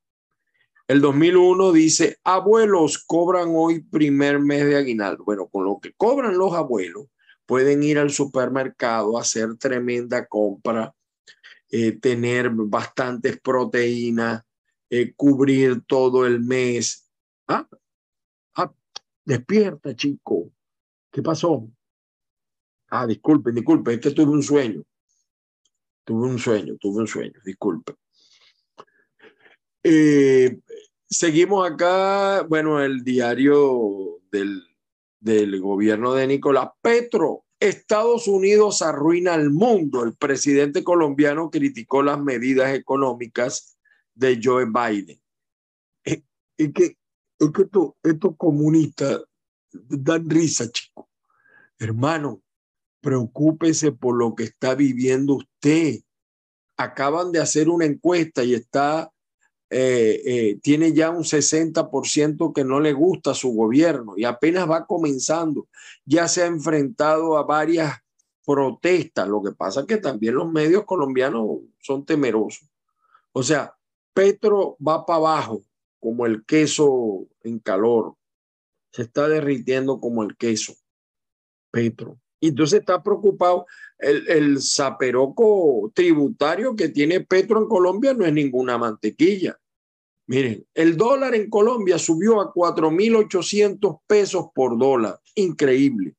El 0.86 1.00
2001 1.00 1.72
dice, 1.72 2.18
abuelos 2.24 2.98
cobran 2.98 3.52
hoy 3.54 3.80
primer 3.82 4.38
mes 4.38 4.66
de 4.66 4.76
aguinaldo. 4.76 5.24
Bueno, 5.24 5.46
con 5.46 5.64
lo 5.64 5.78
que 5.80 5.92
cobran 5.94 6.36
los 6.36 6.52
abuelos, 6.52 7.06
pueden 7.46 7.82
ir 7.82 7.98
al 7.98 8.10
supermercado 8.10 9.18
hacer 9.18 9.56
tremenda 9.56 10.26
compra, 10.26 10.94
eh, 11.70 11.92
tener 11.98 12.50
bastantes 12.50 13.40
proteínas, 13.40 14.44
eh, 14.90 15.12
cubrir 15.14 15.82
todo 15.86 16.26
el 16.26 16.40
mes. 16.40 17.10
Ah, 17.48 17.68
ah, 18.56 18.72
despierta, 19.24 19.94
chico. 19.94 20.50
¿Qué 21.10 21.22
pasó? 21.22 21.68
Ah, 22.88 23.06
disculpen, 23.06 23.54
disculpen, 23.54 23.94
es 23.94 24.00
que 24.00 24.10
tuve 24.10 24.32
un 24.32 24.42
sueño. 24.42 24.82
Tuve 26.04 26.28
un 26.28 26.38
sueño, 26.38 26.76
tuve 26.78 27.00
un 27.00 27.08
sueño, 27.08 27.40
disculpen. 27.44 27.96
Eh, 29.82 30.60
seguimos 31.08 31.70
acá, 31.70 32.42
bueno, 32.42 32.82
el 32.82 33.02
diario 33.02 34.20
del, 34.30 34.73
del 35.24 35.58
gobierno 35.58 36.12
de 36.12 36.26
Nicolás 36.26 36.68
Petro. 36.82 37.44
Estados 37.58 38.28
Unidos 38.28 38.82
arruina 38.82 39.32
al 39.32 39.50
mundo. 39.50 40.04
El 40.04 40.14
presidente 40.14 40.84
colombiano 40.84 41.50
criticó 41.50 42.02
las 42.02 42.20
medidas 42.20 42.74
económicas 42.74 43.78
de 44.14 44.38
Joe 44.42 44.66
Biden. 44.66 45.18
Es, 46.04 46.22
que, 46.72 46.98
es 47.38 47.50
que 47.50 47.66
estos 48.02 48.36
comunistas 48.36 49.22
dan 49.72 50.28
risa, 50.28 50.70
chicos. 50.70 51.06
Hermano, 51.78 52.42
preocúpese 53.00 53.92
por 53.92 54.16
lo 54.16 54.34
que 54.34 54.44
está 54.44 54.74
viviendo 54.74 55.36
usted. 55.36 56.00
Acaban 56.76 57.32
de 57.32 57.40
hacer 57.40 57.70
una 57.70 57.86
encuesta 57.86 58.44
y 58.44 58.52
está, 58.52 59.10
eh, 59.76 60.22
eh, 60.24 60.58
tiene 60.62 60.92
ya 60.92 61.10
un 61.10 61.24
60% 61.24 62.52
que 62.52 62.62
no 62.62 62.78
le 62.78 62.92
gusta 62.92 63.34
su 63.34 63.52
gobierno 63.54 64.14
y 64.16 64.22
apenas 64.22 64.70
va 64.70 64.86
comenzando. 64.86 65.66
Ya 66.04 66.28
se 66.28 66.44
ha 66.44 66.46
enfrentado 66.46 67.36
a 67.36 67.42
varias 67.42 67.92
protestas. 68.46 69.26
Lo 69.26 69.42
que 69.42 69.50
pasa 69.50 69.80
es 69.80 69.86
que 69.86 69.96
también 69.96 70.36
los 70.36 70.48
medios 70.48 70.84
colombianos 70.84 71.58
son 71.80 72.06
temerosos. 72.06 72.68
O 73.32 73.42
sea, 73.42 73.74
Petro 74.12 74.76
va 74.76 75.04
para 75.04 75.16
abajo 75.16 75.64
como 75.98 76.24
el 76.24 76.44
queso 76.44 77.26
en 77.42 77.58
calor. 77.58 78.14
Se 78.92 79.02
está 79.02 79.26
derritiendo 79.26 79.98
como 79.98 80.22
el 80.22 80.36
queso. 80.36 80.72
Petro. 81.72 82.20
Y 82.38 82.50
entonces 82.50 82.78
está 82.78 83.02
preocupado. 83.02 83.66
El, 83.98 84.30
el 84.30 84.62
zaperoco 84.62 85.90
tributario 85.92 86.76
que 86.76 86.90
tiene 86.90 87.22
Petro 87.22 87.60
en 87.60 87.66
Colombia 87.66 88.14
no 88.14 88.24
es 88.24 88.32
ninguna 88.32 88.78
mantequilla. 88.78 89.58
Miren, 90.26 90.66
el 90.74 90.96
dólar 90.96 91.34
en 91.34 91.50
Colombia 91.50 91.98
subió 91.98 92.40
a 92.40 92.52
4.800 92.52 94.00
pesos 94.06 94.46
por 94.54 94.78
dólar. 94.78 95.20
Increíble. 95.34 96.14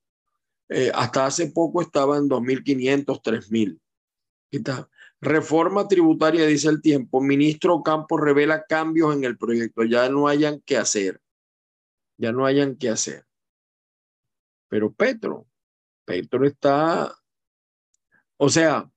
Eh, 0.69 0.91
hasta 0.93 1.25
hace 1.25 1.47
poco 1.47 1.81
estaba 1.81 2.17
en 2.17 2.29
2.500, 2.29 3.21
3.000. 3.21 3.79
Está 4.51 4.87
Reforma 5.21 5.87
tributaria, 5.87 6.45
dice 6.45 6.69
el 6.69 6.81
tiempo. 6.81 7.19
Ministro 7.19 7.81
Campos 7.81 8.21
revela 8.21 8.63
cambios 8.65 9.15
en 9.15 9.23
el 9.23 9.37
proyecto. 9.37 9.83
Ya 9.83 10.07
no 10.07 10.27
hayan 10.27 10.61
que 10.61 10.77
hacer. 10.77 11.19
Ya 12.17 12.31
no 12.31 12.45
hayan 12.45 12.75
que 12.75 12.89
hacer. 12.89 13.25
Pero 14.67 14.93
Petro, 14.93 15.47
Petro 16.05 16.45
está, 16.45 17.11
o 18.37 18.49
sea, 18.49 18.89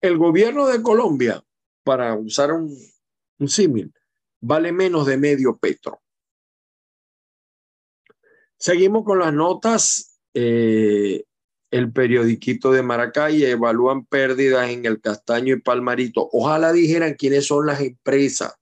el 0.00 0.16
gobierno 0.16 0.66
de 0.66 0.82
Colombia, 0.82 1.42
para 1.84 2.14
usar 2.14 2.52
un 2.52 3.48
símil, 3.48 3.92
vale 4.46 4.70
menos 4.70 5.06
de 5.06 5.16
medio 5.16 5.56
Petro. 5.56 6.00
Seguimos 8.56 9.04
con 9.04 9.18
las 9.18 9.32
notas. 9.32 10.20
Eh, 10.32 11.24
el 11.70 11.92
periodiquito 11.92 12.70
de 12.70 12.82
Maracay 12.82 13.42
evalúan 13.42 14.06
pérdidas 14.06 14.70
en 14.70 14.86
el 14.86 15.00
Castaño 15.00 15.54
y 15.54 15.60
Palmarito. 15.60 16.28
Ojalá 16.32 16.72
dijeran 16.72 17.14
quiénes 17.14 17.46
son 17.46 17.66
las 17.66 17.80
empresas, 17.80 18.54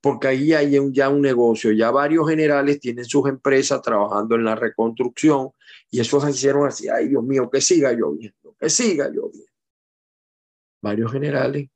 porque 0.00 0.26
ahí 0.26 0.52
hay 0.54 0.76
ya 0.92 1.08
un 1.08 1.22
negocio. 1.22 1.70
Ya 1.70 1.92
varios 1.92 2.28
generales 2.28 2.80
tienen 2.80 3.04
sus 3.04 3.28
empresas 3.28 3.80
trabajando 3.80 4.34
en 4.34 4.44
la 4.44 4.56
reconstrucción 4.56 5.50
y 5.88 6.00
esos 6.00 6.28
hicieron 6.28 6.66
así, 6.66 6.88
ay 6.88 7.08
Dios 7.08 7.22
mío, 7.22 7.48
que 7.48 7.60
siga 7.60 7.92
lloviendo, 7.92 8.56
que 8.58 8.68
siga 8.68 9.08
lloviendo. 9.08 9.52
Varios 10.82 11.12
generales 11.12 11.68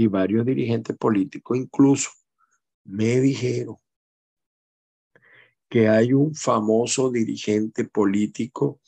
y 0.00 0.06
varios 0.06 0.46
dirigentes 0.46 0.96
políticos 0.96 1.58
incluso 1.58 2.10
me 2.84 3.20
dijeron 3.20 3.76
que 5.68 5.88
hay 5.88 6.14
un 6.14 6.34
famoso 6.34 7.10
dirigente 7.10 7.84
político 7.84 8.80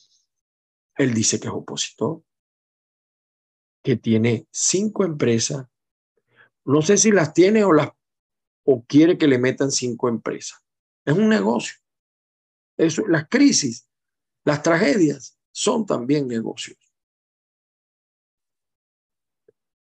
él 0.95 1.13
dice 1.13 1.39
que 1.39 1.47
es 1.47 1.53
opositor, 1.53 2.23
que 3.83 3.95
tiene 3.95 4.47
cinco 4.51 5.03
empresas. 5.03 5.67
No 6.65 6.81
sé 6.81 6.97
si 6.97 7.11
las 7.11 7.33
tiene 7.33 7.63
o 7.63 7.73
las 7.73 7.89
o 8.65 8.83
quiere 8.85 9.17
que 9.17 9.27
le 9.27 9.37
metan 9.37 9.71
cinco 9.71 10.07
empresas. 10.07 10.63
Es 11.05 11.13
un 11.15 11.29
negocio. 11.29 11.75
Eso, 12.77 13.05
las 13.07 13.27
crisis, 13.27 13.87
las 14.45 14.63
tragedias 14.63 15.37
son 15.51 15.85
también 15.85 16.27
negocios. 16.27 16.77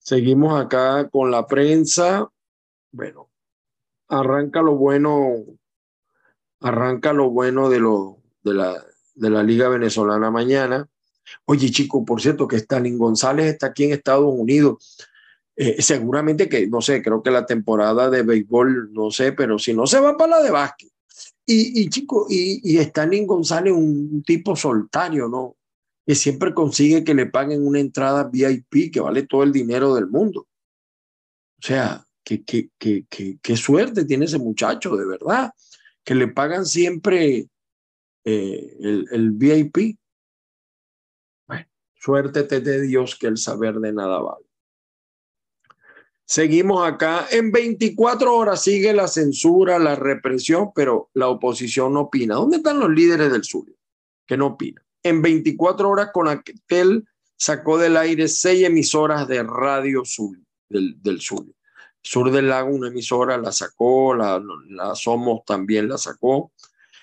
Seguimos 0.06 0.56
acá 0.60 1.08
con 1.08 1.32
la 1.32 1.48
prensa. 1.48 2.30
Bueno, 2.92 3.28
arranca 4.06 4.62
lo 4.62 4.76
bueno, 4.76 5.44
arranca 6.60 7.12
lo 7.12 7.30
bueno 7.30 7.68
de 7.68 7.80
lo 7.80 8.22
de 8.44 8.54
la 8.54 8.86
de 9.16 9.30
la 9.30 9.42
Liga 9.42 9.68
Venezolana 9.68 10.30
mañana. 10.30 10.88
Oye, 11.46 11.72
chico, 11.72 12.04
por 12.04 12.22
cierto, 12.22 12.46
que 12.46 12.54
Stalin 12.54 12.96
González 12.96 13.46
está 13.46 13.66
aquí 13.66 13.82
en 13.82 13.94
Estados 13.94 14.32
Unidos. 14.32 14.96
eh, 15.56 15.82
seguramente 15.82 16.48
que, 16.48 16.68
no 16.68 16.80
sé, 16.80 17.02
creo 17.02 17.20
que 17.20 17.32
la 17.32 17.44
temporada 17.44 18.08
de 18.08 18.22
béisbol, 18.22 18.92
no 18.92 19.10
sé, 19.10 19.32
pero 19.32 19.58
si 19.58 19.74
no 19.74 19.88
se 19.88 19.98
va 19.98 20.16
para 20.16 20.36
la 20.36 20.42
de 20.42 20.52
básquet. 20.52 20.90
Y, 21.44 21.82
y 21.82 21.88
chico, 21.88 22.26
y, 22.30 22.60
y 22.62 22.78
Stanley 22.78 23.26
González, 23.26 23.72
un, 23.72 24.22
tipo 24.22 24.54
soltario, 24.54 25.28
¿no? 25.28 25.56
Que 26.06 26.14
siempre 26.14 26.54
consigue 26.54 27.04
que 27.04 27.14
le 27.14 27.26
paguen 27.26 27.66
una 27.66 27.80
entrada 27.80 28.30
VIP 28.30 28.92
que 28.92 29.00
vale 29.00 29.24
todo 29.24 29.42
el 29.42 29.52
dinero 29.52 29.94
del 29.94 30.06
mundo. 30.06 30.46
O 31.58 31.62
sea, 31.66 32.06
qué, 32.22 32.44
qué, 32.44 32.70
qué, 32.78 33.06
qué 33.42 33.56
suerte 33.56 34.04
tiene 34.04 34.26
ese 34.26 34.38
muchacho, 34.38 34.96
de 34.96 35.06
verdad, 35.06 35.50
que 36.04 36.14
le 36.14 36.28
pagan 36.28 36.64
siempre 36.64 37.48
eh, 38.24 38.76
el, 38.80 39.06
el 39.10 39.30
VIP. 39.32 39.98
Bueno, 41.46 41.66
suerte 41.94 42.44
te 42.44 42.60
dé 42.60 42.82
Dios 42.82 43.16
que 43.16 43.26
el 43.26 43.36
saber 43.36 43.76
de 43.76 43.92
nada 43.92 44.20
vale. 44.20 44.46
Seguimos 46.24 46.86
acá. 46.86 47.26
En 47.30 47.52
24 47.52 48.34
horas 48.36 48.62
sigue 48.62 48.92
la 48.92 49.06
censura, 49.06 49.78
la 49.78 49.94
represión, 49.94 50.72
pero 50.74 51.08
la 51.14 51.28
oposición 51.28 51.94
no 51.94 52.02
opina. 52.02 52.34
¿Dónde 52.34 52.56
están 52.56 52.80
los 52.80 52.90
líderes 52.90 53.30
del 53.30 53.44
sur 53.44 53.64
que 54.26 54.36
no 54.36 54.46
opinan? 54.46 54.84
En 55.06 55.22
24 55.22 55.88
horas, 55.88 56.10
con 56.12 56.28
aquel 56.28 57.06
sacó 57.36 57.78
del 57.78 57.96
aire 57.96 58.28
seis 58.28 58.64
emisoras 58.64 59.28
de 59.28 59.42
radio 59.42 60.04
sur, 60.04 60.36
del, 60.68 61.00
del 61.02 61.20
sur. 61.20 61.44
Sur 62.02 62.30
del 62.30 62.48
Lago, 62.48 62.70
una 62.70 62.88
emisora 62.88 63.36
la 63.36 63.52
sacó, 63.52 64.14
la, 64.14 64.42
la 64.68 64.94
Somos 64.94 65.44
también 65.44 65.88
la 65.88 65.98
sacó. 65.98 66.52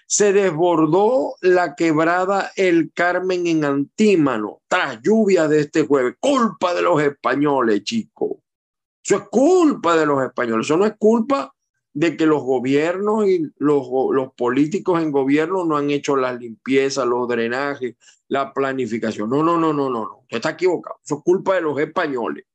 Se 0.05 0.33
desbordó 0.33 1.35
la 1.41 1.75
quebrada 1.75 2.51
El 2.55 2.91
Carmen 2.93 3.47
en 3.47 3.65
Antímano 3.65 4.61
tras 4.67 5.01
lluvia 5.01 5.47
de 5.47 5.61
este 5.61 5.85
jueves. 5.85 6.15
Culpa 6.19 6.73
de 6.73 6.81
los 6.81 7.01
españoles, 7.01 7.83
chicos 7.83 8.37
eso 9.03 9.17
es 9.17 9.23
culpa 9.29 9.97
de 9.97 10.05
los 10.05 10.23
españoles, 10.23 10.65
eso 10.65 10.77
no 10.77 10.85
es 10.85 10.93
culpa 10.97 11.52
de 11.93 12.17
que 12.17 12.25
los 12.25 12.43
gobiernos 12.43 13.27
y 13.27 13.51
los, 13.57 13.87
los 14.11 14.33
políticos 14.33 15.01
en 15.01 15.11
gobierno 15.11 15.63
no 15.63 15.77
han 15.77 15.91
hecho 15.91 16.15
las 16.15 16.39
limpiezas, 16.39 17.05
los 17.05 17.27
drenajes, 17.27 17.95
la 18.27 18.51
planificación. 18.51 19.29
No, 19.29 19.43
no, 19.43 19.57
no, 19.57 19.73
no, 19.73 19.89
no, 19.89 20.05
no. 20.05 20.19
Usted 20.21 20.37
está 20.37 20.51
equivocado. 20.51 20.97
Eso 21.03 21.17
es 21.17 21.23
culpa 21.23 21.55
de 21.55 21.61
los 21.61 21.79
españoles. 21.79 22.45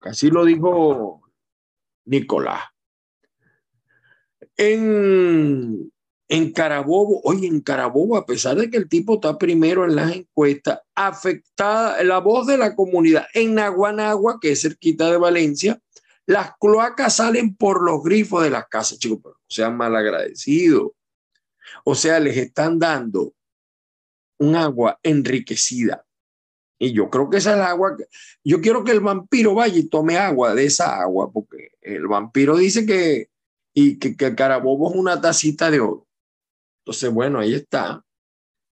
Así 0.00 0.30
lo 0.30 0.44
dijo 0.44 1.22
Nicolás. 2.04 2.62
En, 4.56 5.92
en 6.28 6.52
Carabobo, 6.52 7.20
oye, 7.24 7.48
en 7.48 7.60
Carabobo, 7.60 8.16
a 8.16 8.26
pesar 8.26 8.56
de 8.56 8.70
que 8.70 8.76
el 8.76 8.88
tipo 8.88 9.14
está 9.14 9.36
primero 9.36 9.84
en 9.84 9.96
las 9.96 10.14
encuestas, 10.14 10.80
afectada 10.94 12.02
la 12.04 12.18
voz 12.18 12.46
de 12.46 12.58
la 12.58 12.76
comunidad. 12.76 13.26
En 13.34 13.54
Naguanagua, 13.54 14.38
que 14.40 14.52
es 14.52 14.62
cerquita 14.62 15.10
de 15.10 15.18
Valencia, 15.18 15.80
las 16.30 16.52
cloacas 16.60 17.16
salen 17.16 17.56
por 17.56 17.82
los 17.82 18.04
grifos 18.04 18.44
de 18.44 18.50
las 18.50 18.68
casas, 18.68 19.00
chicos, 19.00 19.18
pero 19.20 19.36
sean 19.48 19.76
malagradecidos. 19.76 20.92
O 21.84 21.96
sea, 21.96 22.20
les 22.20 22.36
están 22.36 22.78
dando 22.78 23.34
un 24.38 24.54
agua 24.54 25.00
enriquecida. 25.02 26.06
Y 26.78 26.92
yo 26.92 27.10
creo 27.10 27.28
que 27.28 27.38
esa 27.38 27.50
es 27.50 27.56
el 27.56 27.62
agua. 27.62 27.96
yo 28.44 28.60
quiero 28.60 28.84
que 28.84 28.92
el 28.92 29.00
vampiro 29.00 29.54
vaya 29.54 29.76
y 29.76 29.88
tome 29.88 30.18
agua 30.18 30.54
de 30.54 30.66
esa 30.66 31.00
agua, 31.02 31.32
porque 31.32 31.72
el 31.80 32.06
vampiro 32.06 32.56
dice 32.56 32.86
que, 32.86 33.28
y 33.74 33.98
que, 33.98 34.16
que 34.16 34.34
Carabobo 34.36 34.88
es 34.88 34.96
una 34.96 35.20
tacita 35.20 35.68
de 35.68 35.80
oro. 35.80 36.06
Entonces, 36.84 37.10
bueno, 37.10 37.40
ahí 37.40 37.54
está. 37.54 38.04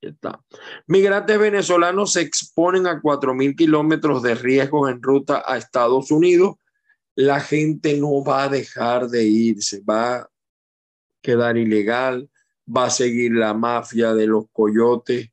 Ahí 0.03 0.09
está. 0.11 0.39
Migrantes 0.85 1.39
venezolanos 1.39 2.13
se 2.13 2.21
exponen 2.21 2.85
a 2.85 3.01
4.000 3.01 3.55
kilómetros 3.55 4.21
de 4.21 4.35
riesgos 4.35 4.91
en 4.91 5.01
ruta 5.01 5.43
a 5.43 5.57
Estados 5.57 6.11
Unidos. 6.11 6.57
La 7.17 7.39
gente 7.39 7.97
no 7.97 8.23
va 8.23 8.43
a 8.43 8.49
dejar 8.49 9.07
de 9.09 9.23
irse, 9.23 9.81
va 9.81 10.17
a 10.17 10.29
quedar 11.19 11.57
ilegal, 11.57 12.29
va 12.65 12.85
a 12.85 12.89
seguir 12.91 13.33
la 13.33 13.55
mafia 13.55 14.13
de 14.13 14.27
los 14.27 14.45
coyotes. 14.51 15.27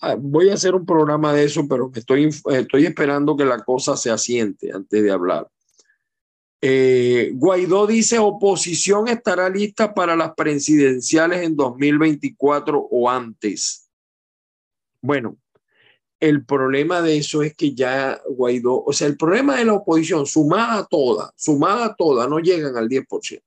Ah, 0.00 0.14
voy 0.16 0.50
a 0.50 0.54
hacer 0.54 0.76
un 0.76 0.86
programa 0.86 1.32
de 1.32 1.44
eso, 1.44 1.66
pero 1.68 1.90
estoy, 1.92 2.28
estoy 2.52 2.86
esperando 2.86 3.36
que 3.36 3.44
la 3.44 3.58
cosa 3.64 3.96
se 3.96 4.10
asiente 4.10 4.70
antes 4.72 5.02
de 5.02 5.10
hablar. 5.10 5.50
Eh, 6.60 7.32
Guaidó 7.34 7.86
dice 7.86 8.18
oposición 8.18 9.08
estará 9.08 9.48
lista 9.48 9.92
para 9.92 10.14
las 10.14 10.34
presidenciales 10.34 11.42
en 11.42 11.56
2024 11.56 12.78
o 12.78 13.10
antes. 13.10 13.88
Bueno, 15.00 15.36
el 16.20 16.44
problema 16.44 17.00
de 17.00 17.18
eso 17.18 17.42
es 17.42 17.54
que 17.54 17.74
ya 17.74 18.20
Guaidó, 18.28 18.82
o 18.84 18.92
sea, 18.92 19.06
el 19.06 19.16
problema 19.16 19.56
de 19.56 19.64
la 19.64 19.74
oposición, 19.74 20.26
sumada 20.26 20.86
toda, 20.86 21.32
sumada 21.36 21.94
toda, 21.94 22.26
no 22.26 22.38
llegan 22.40 22.76
al 22.76 22.88
10%. 22.88 23.42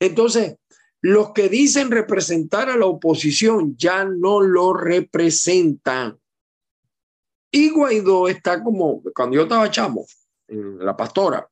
Entonces, 0.00 0.56
los 1.00 1.32
que 1.32 1.48
dicen 1.48 1.90
representar 1.90 2.70
a 2.70 2.76
la 2.76 2.86
oposición 2.86 3.76
ya 3.76 4.04
no 4.04 4.40
lo 4.40 4.72
representan. 4.72 6.18
Y 7.50 7.70
Guaidó 7.70 8.28
está 8.28 8.62
como, 8.62 9.02
cuando 9.14 9.36
yo 9.36 9.42
estaba 9.42 9.70
chamo, 9.70 10.06
en 10.48 10.78
la 10.78 10.96
pastora, 10.96 11.48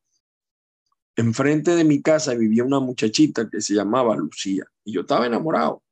enfrente 1.15 1.75
de 1.75 1.83
mi 1.83 2.01
casa 2.01 2.33
vivía 2.33 2.63
una 2.63 2.79
muchachita 2.79 3.49
que 3.49 3.61
se 3.61 3.73
llamaba 3.73 4.15
Lucía 4.15 4.65
y 4.83 4.93
yo 4.93 5.01
estaba 5.01 5.27
enamorado, 5.27 5.83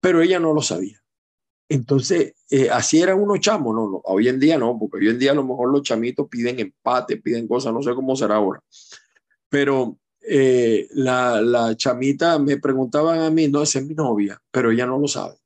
pero 0.00 0.22
ella 0.22 0.38
no 0.38 0.52
lo 0.52 0.62
sabía. 0.62 1.03
Entonces, 1.68 2.34
eh, 2.50 2.68
así 2.70 3.00
eran 3.00 3.20
unos 3.20 3.40
chamos, 3.40 3.74
no, 3.74 4.00
hoy 4.04 4.28
en 4.28 4.38
día 4.38 4.58
no, 4.58 4.78
porque 4.78 4.98
hoy 4.98 5.08
en 5.08 5.18
día 5.18 5.32
a 5.32 5.34
lo 5.34 5.44
mejor 5.44 5.72
los 5.72 5.82
chamitos 5.82 6.28
piden 6.28 6.60
empate, 6.60 7.16
piden 7.16 7.48
cosas, 7.48 7.72
no 7.72 7.82
sé 7.82 7.94
cómo 7.94 8.14
será 8.16 8.36
ahora. 8.36 8.60
Pero 9.48 9.98
eh, 10.20 10.88
la, 10.92 11.40
la 11.40 11.76
chamita 11.76 12.38
me 12.38 12.58
preguntaban 12.58 13.20
a 13.20 13.30
mí, 13.30 13.48
no, 13.48 13.62
es 13.62 13.82
mi 13.82 13.94
novia, 13.94 14.40
pero 14.50 14.70
ella 14.70 14.86
no 14.86 14.98
lo 14.98 15.08
sabe. 15.08 15.36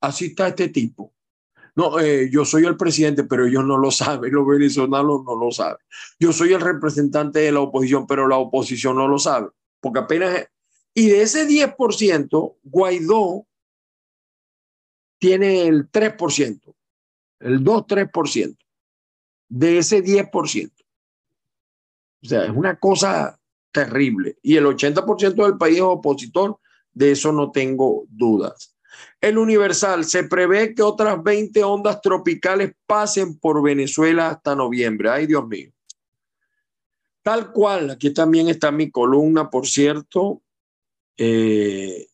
Así 0.00 0.26
está 0.26 0.48
este 0.48 0.68
tipo. 0.68 1.12
No, 1.74 1.98
eh, 2.00 2.28
yo 2.30 2.44
soy 2.44 2.66
el 2.66 2.76
presidente, 2.76 3.24
pero 3.24 3.46
ellos 3.46 3.64
no 3.64 3.78
lo 3.78 3.90
saben, 3.90 4.32
los 4.34 4.46
venezolanos 4.46 5.22
no 5.24 5.36
lo 5.36 5.50
saben. 5.50 5.78
Yo 6.18 6.32
soy 6.32 6.52
el 6.52 6.60
representante 6.60 7.40
de 7.40 7.52
la 7.52 7.60
oposición, 7.60 8.06
pero 8.06 8.28
la 8.28 8.36
oposición 8.36 8.96
no 8.96 9.08
lo 9.08 9.18
sabe, 9.18 9.48
porque 9.80 10.00
apenas... 10.00 10.46
Y 10.94 11.08
de 11.08 11.22
ese 11.22 11.48
10%, 11.48 12.56
Guaidó 12.64 13.46
tiene 15.22 15.68
el 15.68 15.88
3%, 15.88 16.74
el 17.38 17.62
2-3% 17.62 18.56
de 19.48 19.78
ese 19.78 20.02
10%. 20.02 20.72
O 22.24 22.26
sea, 22.26 22.44
es 22.44 22.50
una 22.50 22.76
cosa 22.80 23.38
terrible. 23.70 24.36
Y 24.42 24.56
el 24.56 24.66
80% 24.66 25.34
del 25.44 25.56
país 25.56 25.76
es 25.76 25.82
opositor, 25.82 26.58
de 26.92 27.12
eso 27.12 27.30
no 27.30 27.52
tengo 27.52 28.04
dudas. 28.08 28.74
El 29.20 29.38
Universal, 29.38 30.04
se 30.06 30.24
prevé 30.24 30.74
que 30.74 30.82
otras 30.82 31.22
20 31.22 31.62
ondas 31.62 32.00
tropicales 32.00 32.72
pasen 32.84 33.38
por 33.38 33.62
Venezuela 33.62 34.28
hasta 34.30 34.56
noviembre. 34.56 35.08
Ay, 35.08 35.28
Dios 35.28 35.46
mío. 35.46 35.70
Tal 37.22 37.52
cual, 37.52 37.90
aquí 37.90 38.12
también 38.12 38.48
está 38.48 38.72
mi 38.72 38.90
columna, 38.90 39.48
por 39.50 39.68
cierto. 39.68 40.42
Eh, 41.16 42.08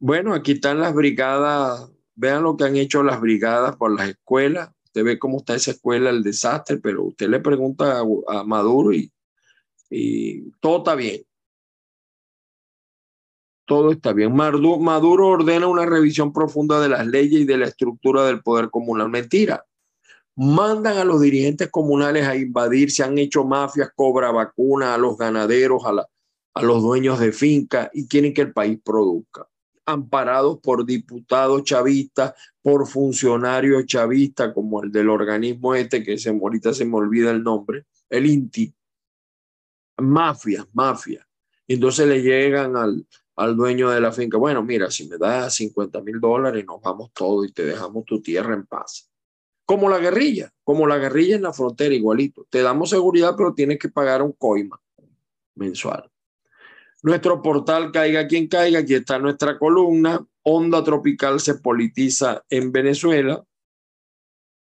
bueno, 0.00 0.34
aquí 0.34 0.52
están 0.52 0.80
las 0.80 0.92
brigadas. 0.92 1.88
Vean 2.20 2.42
lo 2.42 2.54
que 2.54 2.64
han 2.64 2.76
hecho 2.76 3.02
las 3.02 3.18
brigadas 3.18 3.76
por 3.76 3.96
las 3.96 4.10
escuelas. 4.10 4.70
Usted 4.84 5.04
ve 5.04 5.18
cómo 5.18 5.38
está 5.38 5.54
esa 5.54 5.70
escuela, 5.70 6.10
el 6.10 6.22
desastre, 6.22 6.76
pero 6.76 7.04
usted 7.04 7.28
le 7.28 7.40
pregunta 7.40 8.02
a, 8.28 8.44
Maduro 8.44 8.92
y, 8.92 9.10
todo 10.60 10.78
está 10.78 10.94
bien 10.94 11.22
todo 13.64 13.92
está 13.92 14.12
bien. 14.12 14.34
Maduro 14.34 15.28
ordena 15.28 15.68
una 15.68 15.86
revisión 15.86 16.32
profunda 16.32 16.80
de 16.80 16.88
las 16.88 17.06
leyes 17.06 17.42
y 17.42 17.44
de 17.44 17.56
la 17.56 17.66
estructura 17.66 18.24
del 18.24 18.42
poder 18.42 18.68
comunal. 18.68 19.08
Mentira. 19.08 19.64
Mandan 20.34 20.98
a 20.98 21.04
los 21.04 21.20
dirigentes 21.20 21.70
comunales 21.70 22.26
a 22.26 22.34
invadir, 22.34 22.90
se 22.90 23.04
han 23.04 23.16
hecho 23.16 23.44
mafias, 23.44 23.92
cobra 23.94 24.32
vacunas 24.32 24.88
a 24.88 24.98
los 24.98 25.16
ganaderos, 25.16 25.84
a, 25.84 26.04
a 26.54 26.62
los 26.62 26.82
dueños 26.82 27.20
de 27.20 27.30
fincas 27.30 27.88
y 27.92 28.08
quieren 28.08 28.34
que 28.34 28.40
el 28.40 28.52
país 28.52 28.80
produzca. 28.84 29.46
Amparados 29.92 30.58
por 30.60 30.84
diputados 30.86 31.64
chavistas, 31.64 32.34
por 32.62 32.86
funcionarios 32.86 33.86
chavistas, 33.86 34.52
como 34.54 34.82
el 34.82 34.92
del 34.92 35.08
organismo 35.08 35.74
este, 35.74 36.02
que 36.02 36.18
se, 36.18 36.30
ahorita 36.30 36.72
se 36.72 36.84
me 36.84 36.96
olvida 36.96 37.30
el 37.30 37.42
nombre, 37.42 37.86
el 38.08 38.26
INTI. 38.26 38.74
Mafias, 39.98 40.66
mafias. 40.72 41.26
Entonces 41.66 42.06
le 42.08 42.22
llegan 42.22 42.76
al, 42.76 43.06
al 43.36 43.56
dueño 43.56 43.88
de 43.88 44.00
la 44.00 44.12
finca, 44.12 44.36
bueno, 44.36 44.62
mira, 44.62 44.90
si 44.90 45.08
me 45.08 45.16
das 45.16 45.54
50 45.54 46.02
mil 46.02 46.20
dólares, 46.20 46.64
nos 46.66 46.80
vamos 46.82 47.10
todos 47.14 47.48
y 47.48 47.52
te 47.52 47.64
dejamos 47.64 48.04
tu 48.04 48.20
tierra 48.20 48.54
en 48.54 48.66
paz. 48.66 49.10
Como 49.64 49.88
la 49.88 49.98
guerrilla, 49.98 50.52
como 50.64 50.86
la 50.86 50.98
guerrilla 50.98 51.36
en 51.36 51.42
la 51.42 51.52
frontera, 51.52 51.94
igualito. 51.94 52.46
Te 52.50 52.60
damos 52.60 52.90
seguridad, 52.90 53.34
pero 53.36 53.54
tienes 53.54 53.78
que 53.78 53.88
pagar 53.88 54.20
un 54.20 54.32
coima 54.32 54.80
mensual. 55.54 56.09
Nuestro 57.02 57.40
portal 57.40 57.92
Caiga 57.92 58.26
quien 58.26 58.46
caiga, 58.46 58.80
aquí 58.80 58.94
está 58.94 59.18
nuestra 59.18 59.58
columna. 59.58 60.24
Onda 60.42 60.82
tropical 60.84 61.40
se 61.40 61.54
politiza 61.54 62.44
en 62.50 62.72
Venezuela. 62.72 63.42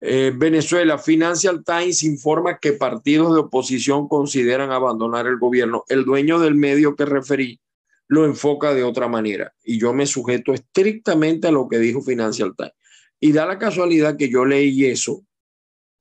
Eh, 0.01 0.33
Venezuela, 0.37 0.99
Financial 0.99 1.65
Times 1.65 2.03
informa 2.03 2.59
que 2.59 2.75
partidos 2.75 3.35
de 3.35 3.41
oposición 3.41 4.09
consideran 4.09 4.71
abandonar 4.71 5.27
el 5.27 5.39
gobierno. 5.39 5.85
El 5.89 6.05
dueño 6.05 6.39
del 6.39 6.55
medio 6.55 6.95
que 6.95 7.07
referí 7.07 7.61
lo 8.09 8.25
enfoca 8.25 8.75
de 8.75 8.85
otra 8.85 9.09
manera 9.09 9.53
y 9.65 9.81
yo 9.81 9.93
me 9.93 10.07
sujeto 10.07 10.53
estrictamente 10.53 11.49
a 11.49 11.51
lo 11.51 11.67
que 11.69 11.79
dijo 11.79 12.03
Financial 12.03 12.55
Times. 12.55 12.75
Y 13.19 13.33
da 13.33 13.47
la 13.47 13.59
casualidad 13.59 14.17
que 14.17 14.29
yo 14.29 14.45
leí 14.45 14.85
eso 14.85 15.25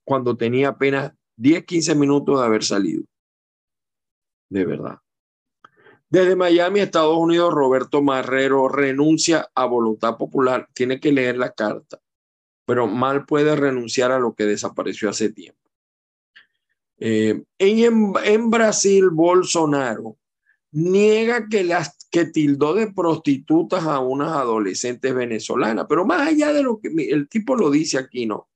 cuando 0.03 0.35
tenía 0.35 0.69
apenas 0.69 1.13
10, 1.37 1.65
15 1.65 1.95
minutos 1.95 2.39
de 2.39 2.45
haber 2.45 2.63
salido. 2.63 3.03
De 4.49 4.65
verdad. 4.65 4.99
Desde 6.09 6.35
Miami, 6.35 6.79
Estados 6.79 7.17
Unidos, 7.17 7.53
Roberto 7.53 8.01
Marrero 8.01 8.67
renuncia 8.67 9.49
a 9.55 9.65
voluntad 9.65 10.17
popular. 10.17 10.67
Tiene 10.73 10.99
que 10.99 11.11
leer 11.11 11.37
la 11.37 11.51
carta, 11.51 11.99
pero 12.65 12.87
mal 12.87 13.25
puede 13.25 13.55
renunciar 13.55 14.11
a 14.11 14.19
lo 14.19 14.33
que 14.33 14.45
desapareció 14.45 15.09
hace 15.09 15.31
tiempo. 15.31 15.59
Eh, 16.97 17.43
en, 17.57 18.13
en 18.23 18.49
Brasil, 18.49 19.09
Bolsonaro 19.09 20.17
niega 20.71 21.47
que 21.49 21.63
las 21.63 22.07
que 22.11 22.25
tildó 22.25 22.73
de 22.73 22.91
prostitutas 22.91 23.83
a 23.85 23.99
unas 23.99 24.31
adolescentes 24.31 25.13
venezolanas, 25.13 25.85
pero 25.89 26.05
más 26.05 26.27
allá 26.27 26.53
de 26.53 26.63
lo 26.63 26.79
que 26.79 26.89
el 27.09 27.27
tipo 27.27 27.55
lo 27.55 27.69
dice 27.69 27.97
aquí, 27.97 28.25
no. 28.25 28.49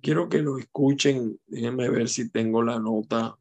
Quiero 0.00 0.28
que 0.28 0.38
lo 0.38 0.58
escuchen, 0.58 1.38
déjenme 1.46 1.90
ver 1.90 2.08
si 2.08 2.30
tengo 2.30 2.62
la 2.62 2.78
nota 2.78 3.36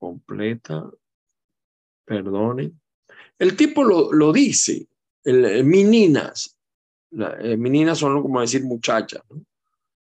completa. 0.00 0.90
Perdone. 2.04 2.72
El 3.38 3.54
tipo 3.56 3.84
lo, 3.84 4.12
lo 4.12 4.32
dice, 4.32 4.88
el, 5.22 5.64
meninas, 5.64 6.56
la, 7.10 7.36
eh, 7.40 7.56
meninas 7.56 7.98
son 7.98 8.20
como 8.20 8.40
decir 8.40 8.64
muchachas, 8.64 9.22
¿no? 9.30 9.44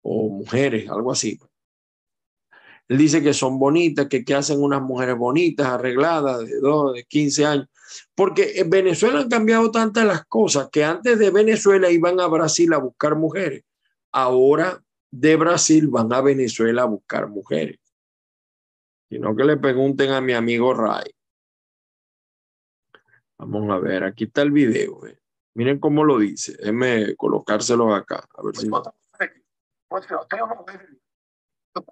o 0.03 0.29
mujeres, 0.29 0.89
algo 0.89 1.11
así. 1.11 1.39
Él 2.89 2.97
dice 2.97 3.23
que 3.23 3.35
son 3.35 3.59
bonitas, 3.59 4.07
que, 4.07 4.25
que 4.25 4.35
hacen 4.35 4.63
unas 4.63 4.81
mujeres 4.81 5.17
bonitas, 5.17 5.67
arregladas, 5.67 6.47
de, 6.47 6.59
dos, 6.61 6.95
de 6.95 7.05
15 7.05 7.45
años. 7.45 7.67
Porque 8.15 8.53
en 8.57 8.71
Venezuela 8.71 9.21
han 9.21 9.29
cambiado 9.29 9.71
tantas 9.71 10.07
las 10.07 10.25
cosas 10.25 10.69
que 10.71 10.85
antes 10.85 11.19
de 11.19 11.31
Venezuela 11.31 11.91
iban 11.91 12.21
a 12.21 12.27
Brasil 12.27 12.73
a 12.73 12.79
buscar 12.79 13.17
mujeres. 13.17 13.65
Ahora 14.13 14.83
de 15.11 15.37
Brasil 15.37 15.89
van 15.89 16.13
a 16.13 16.21
Venezuela 16.21 16.83
a 16.83 16.87
buscar 16.87 17.29
mujeres. 17.29 17.79
Sino 19.09 19.35
que 19.35 19.45
le 19.45 19.57
pregunten 19.57 20.11
a 20.13 20.21
mi 20.21 20.35
amigo 20.35 20.75
Ray. 20.75 21.11
Vamos 23.39 23.71
a 23.71 23.79
ver, 23.79 24.05
aquí 24.05 24.25
está 24.25 24.43
el 24.43 24.51
video. 24.51 25.07
Eh. 25.07 25.19
Miren 25.55 25.79
cómo 25.79 26.05
lo 26.05 26.19
dice. 26.19 26.57
Déjenme 26.57 27.17
colocárselo 27.17 27.95
acá. 27.95 28.25
A 28.35 28.43
ver 28.43 28.57
si. 28.57 28.69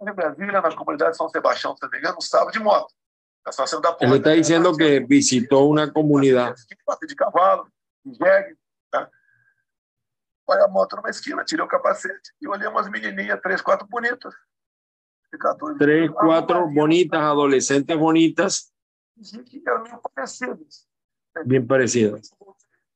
en 0.01 0.15
Brasília, 0.17 0.61
na 0.61 0.75
comunidade 0.75 1.13
de 1.13 1.17
São 1.17 1.29
Sebastião, 1.29 1.77
se 1.77 1.83
não 1.83 1.91
me 1.91 1.99
engano, 1.99 2.19
estava 2.19 2.51
de 2.51 2.59
moto. 2.59 2.93
estação 3.49 3.81
da 3.81 3.97
Ele 4.01 4.17
está 4.17 4.35
dizendo 4.35 4.77
que 4.77 5.01
visitou 5.01 5.71
uma 5.71 5.91
comunidade. 5.91 6.65
De 7.07 7.15
cavalo, 7.15 7.71
de 8.05 8.15
jegue. 8.15 8.57
Tá? 8.91 9.09
Olha 10.49 10.65
a 10.65 10.69
moto 10.69 10.97
numa 10.97 11.11
esquina, 11.11 11.45
tirei 11.45 11.65
o 11.65 11.69
capacete 11.69 12.33
e 12.41 12.49
olhei 12.49 12.69
umas 12.69 12.89
menininhas, 12.89 13.41
três, 13.41 13.61
quatro 13.61 13.87
bonitas. 13.87 14.35
Três, 15.79 16.11
quatro 16.11 16.69
bonitas, 16.71 17.21
adolescentes 17.21 17.97
bonitas. 17.97 18.73
Bem 21.45 21.67
parecidas. 21.67 22.31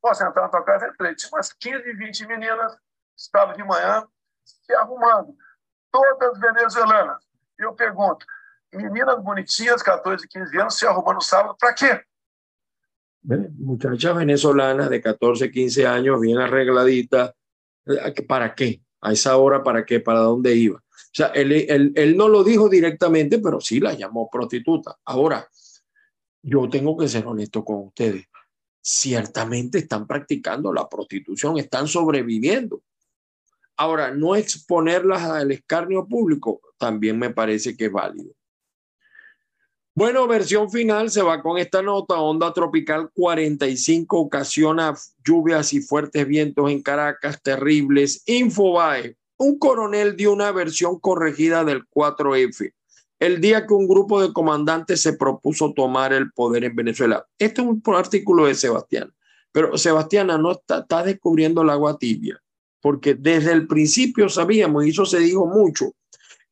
Posso 0.00 0.24
entrar 0.24 0.42
na 0.42 0.48
tua 0.48 0.64
casa? 0.64 0.88
Entrei. 0.88 1.14
Tinha 1.14 1.30
umas 1.32 1.52
15, 1.52 1.92
20 1.92 2.26
meninas, 2.26 2.76
estava 3.16 3.54
de 3.54 3.62
manhã, 3.62 4.06
se 4.44 4.72
arrumando 4.74 5.36
todas 5.90 6.38
venezuelanas. 6.38 7.22
Eu 7.58 7.74
pergunto, 7.74 8.24
meninas 8.72 9.22
bonitinhas, 9.22 9.82
14, 9.82 10.26
15 10.26 10.58
anos, 10.58 10.78
se 10.78 10.86
arrumando 10.86 11.20
sábado, 11.20 11.56
¿para 11.58 11.74
quê? 11.74 12.02
Muchachas 13.58 14.16
venezolanas 14.16 14.88
de 14.88 15.02
14, 15.02 15.50
15 15.50 15.86
años, 15.86 16.20
bien 16.20 16.38
arregladitas, 16.38 17.34
¿para 18.26 18.54
qué? 18.54 18.80
A 19.02 19.12
esa 19.12 19.36
hora, 19.36 19.62
¿para 19.62 19.84
qué? 19.84 20.00
¿Para 20.00 20.20
dónde 20.20 20.54
iba? 20.54 20.82
O 21.10 21.12
sea, 21.12 21.26
él, 21.28 21.52
él, 21.52 21.92
él 21.96 22.16
no 22.16 22.28
lo 22.28 22.44
dijo 22.44 22.68
directamente, 22.68 23.40
pero 23.40 23.60
sí 23.60 23.80
la 23.80 23.94
llamó 23.94 24.28
prostituta. 24.30 24.96
Ahora, 25.04 25.48
yo 26.42 26.68
tengo 26.68 26.96
que 26.96 27.08
ser 27.08 27.26
honesto 27.26 27.64
con 27.64 27.86
ustedes. 27.86 28.26
Ciertamente 28.80 29.78
están 29.78 30.06
practicando 30.06 30.72
la 30.72 30.88
prostitución, 30.88 31.58
están 31.58 31.88
sobreviviendo. 31.88 32.82
Ahora, 33.76 34.12
no 34.12 34.36
exponerlas 34.36 35.22
al 35.22 35.50
escarnio 35.50 36.06
público 36.06 36.60
también 36.78 37.18
me 37.18 37.30
parece 37.30 37.76
que 37.76 37.86
es 37.86 37.92
válido. 37.92 38.32
Bueno, 39.94 40.26
versión 40.26 40.70
final 40.70 41.10
se 41.10 41.22
va 41.22 41.42
con 41.42 41.58
esta 41.58 41.82
nota. 41.82 42.20
Onda 42.20 42.52
tropical 42.52 43.10
45 43.12 44.18
ocasiona 44.18 44.94
lluvias 45.24 45.72
y 45.72 45.80
fuertes 45.80 46.26
vientos 46.26 46.70
en 46.70 46.82
Caracas, 46.82 47.42
terribles. 47.42 48.22
Infobae, 48.26 49.16
un 49.40 49.58
coronel 49.58 50.16
dio 50.16 50.32
una 50.32 50.52
versión 50.52 50.98
corregida 50.98 51.64
del 51.64 51.88
4F 51.88 52.72
el 53.18 53.40
día 53.40 53.66
que 53.66 53.74
un 53.74 53.86
grupo 53.86 54.22
de 54.22 54.32
comandantes 54.32 55.02
se 55.02 55.12
propuso 55.14 55.74
tomar 55.74 56.12
el 56.12 56.32
poder 56.32 56.64
en 56.64 56.74
Venezuela. 56.74 57.26
Este 57.38 57.60
es 57.60 57.66
un 57.66 57.82
artículo 57.94 58.46
de 58.46 58.54
Sebastián, 58.54 59.12
pero 59.52 59.76
Sebastián 59.76 60.28
no 60.28 60.52
está, 60.52 60.78
está 60.78 61.02
descubriendo 61.02 61.60
el 61.60 61.68
agua 61.68 61.98
tibia 61.98 62.40
porque 62.80 63.14
desde 63.14 63.52
el 63.52 63.66
principio 63.66 64.28
sabíamos, 64.28 64.86
y 64.86 64.90
eso 64.90 65.04
se 65.04 65.20
dijo 65.20 65.46
mucho, 65.46 65.92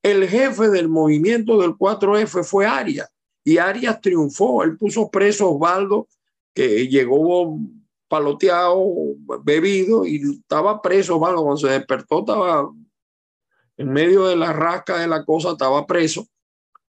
el 0.03 0.29
jefe 0.29 0.69
del 0.69 0.89
movimiento 0.89 1.59
del 1.59 1.71
4F 1.71 2.45
fue 2.45 2.67
Arias, 2.67 3.09
y 3.45 3.59
Arias 3.59 4.01
triunfó, 4.01 4.63
él 4.63 4.77
puso 4.77 5.11
preso 5.11 5.47
a 5.47 5.51
Osvaldo, 5.51 6.07
que 6.55 6.87
llegó 6.89 7.59
paloteado, 8.09 8.85
bebido, 9.45 10.07
y 10.07 10.23
estaba 10.41 10.81
preso 10.83 11.17
Osvaldo, 11.17 11.43
cuando 11.43 11.59
se 11.59 11.69
despertó 11.69 12.21
estaba 12.21 12.71
en 13.77 13.93
medio 13.93 14.27
de 14.27 14.37
la 14.37 14.53
rasca 14.53 14.99
de 14.99 15.07
la 15.07 15.25
cosa, 15.25 15.53
estaba 15.53 15.87
preso, 15.87 16.27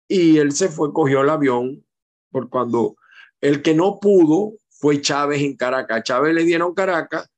y 0.08 0.38
él 0.38 0.52
se 0.52 0.68
fue, 0.68 0.92
cogió 0.92 1.20
el 1.20 1.30
avión, 1.30 1.84
por 2.30 2.48
cuando 2.48 2.96
el 3.40 3.62
que 3.62 3.74
no 3.74 3.98
pudo 4.00 4.54
fue 4.68 5.00
Chávez 5.00 5.42
en 5.42 5.56
Caracas. 5.56 6.02
Chávez 6.04 6.34
le 6.34 6.44
dieron 6.44 6.74
Caracas 6.74 7.28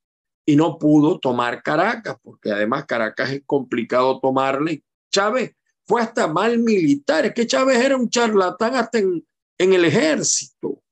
y 0.44 0.56
no 0.56 0.78
pudo 0.78 1.18
tomar 1.18 1.62
Caracas, 1.62 2.16
porque 2.22 2.52
además 2.52 2.84
Caracas 2.86 3.30
es 3.30 3.42
complicado 3.44 4.20
tomarle. 4.20 4.84
Chávez 5.10 5.54
fue 5.84 6.00
hasta 6.02 6.28
mal 6.28 6.58
militar, 6.58 7.26
es 7.26 7.34
que 7.34 7.46
Chávez 7.46 7.78
era 7.78 7.96
un 7.96 8.08
charlatán 8.08 8.76
hasta 8.76 8.98
en 8.98 9.24
el 9.58 9.84
ejército. 9.84 10.82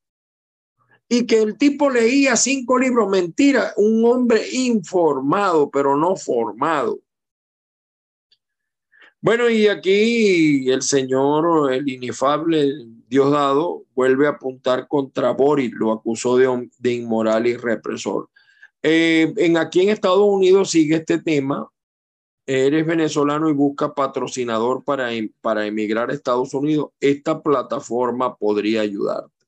Y 1.13 1.25
que 1.25 1.41
el 1.41 1.57
tipo 1.57 1.89
leía 1.89 2.37
cinco 2.37 2.79
libros, 2.79 3.09
mentira, 3.09 3.73
un 3.75 4.05
hombre 4.05 4.47
informado, 4.53 5.69
pero 5.69 5.97
no 5.97 6.15
formado. 6.15 7.01
Bueno, 9.19 9.49
y 9.49 9.67
aquí 9.67 10.71
el 10.71 10.81
señor, 10.81 11.73
el 11.73 11.89
inefable 11.89 12.87
Diosdado, 13.09 13.83
vuelve 13.93 14.25
a 14.25 14.29
apuntar 14.29 14.87
contra 14.87 15.31
Boris, 15.31 15.73
lo 15.73 15.91
acusó 15.91 16.37
de, 16.37 16.69
de 16.79 16.93
inmoral 16.93 17.45
y 17.45 17.57
represor. 17.57 18.29
Eh, 18.81 19.33
en 19.35 19.57
aquí 19.57 19.81
en 19.81 19.89
Estados 19.89 20.23
Unidos 20.25 20.71
sigue 20.71 20.95
este 20.95 21.19
tema. 21.19 21.69
Eres 22.45 22.85
venezolano 22.85 23.49
y 23.49 23.53
busca 23.53 23.93
patrocinador 23.93 24.85
para, 24.85 25.11
em, 25.11 25.29
para 25.41 25.67
emigrar 25.67 26.09
a 26.09 26.13
Estados 26.13 26.53
Unidos. 26.53 26.91
Esta 27.01 27.43
plataforma 27.43 28.37
podría 28.37 28.79
ayudarte. 28.79 29.40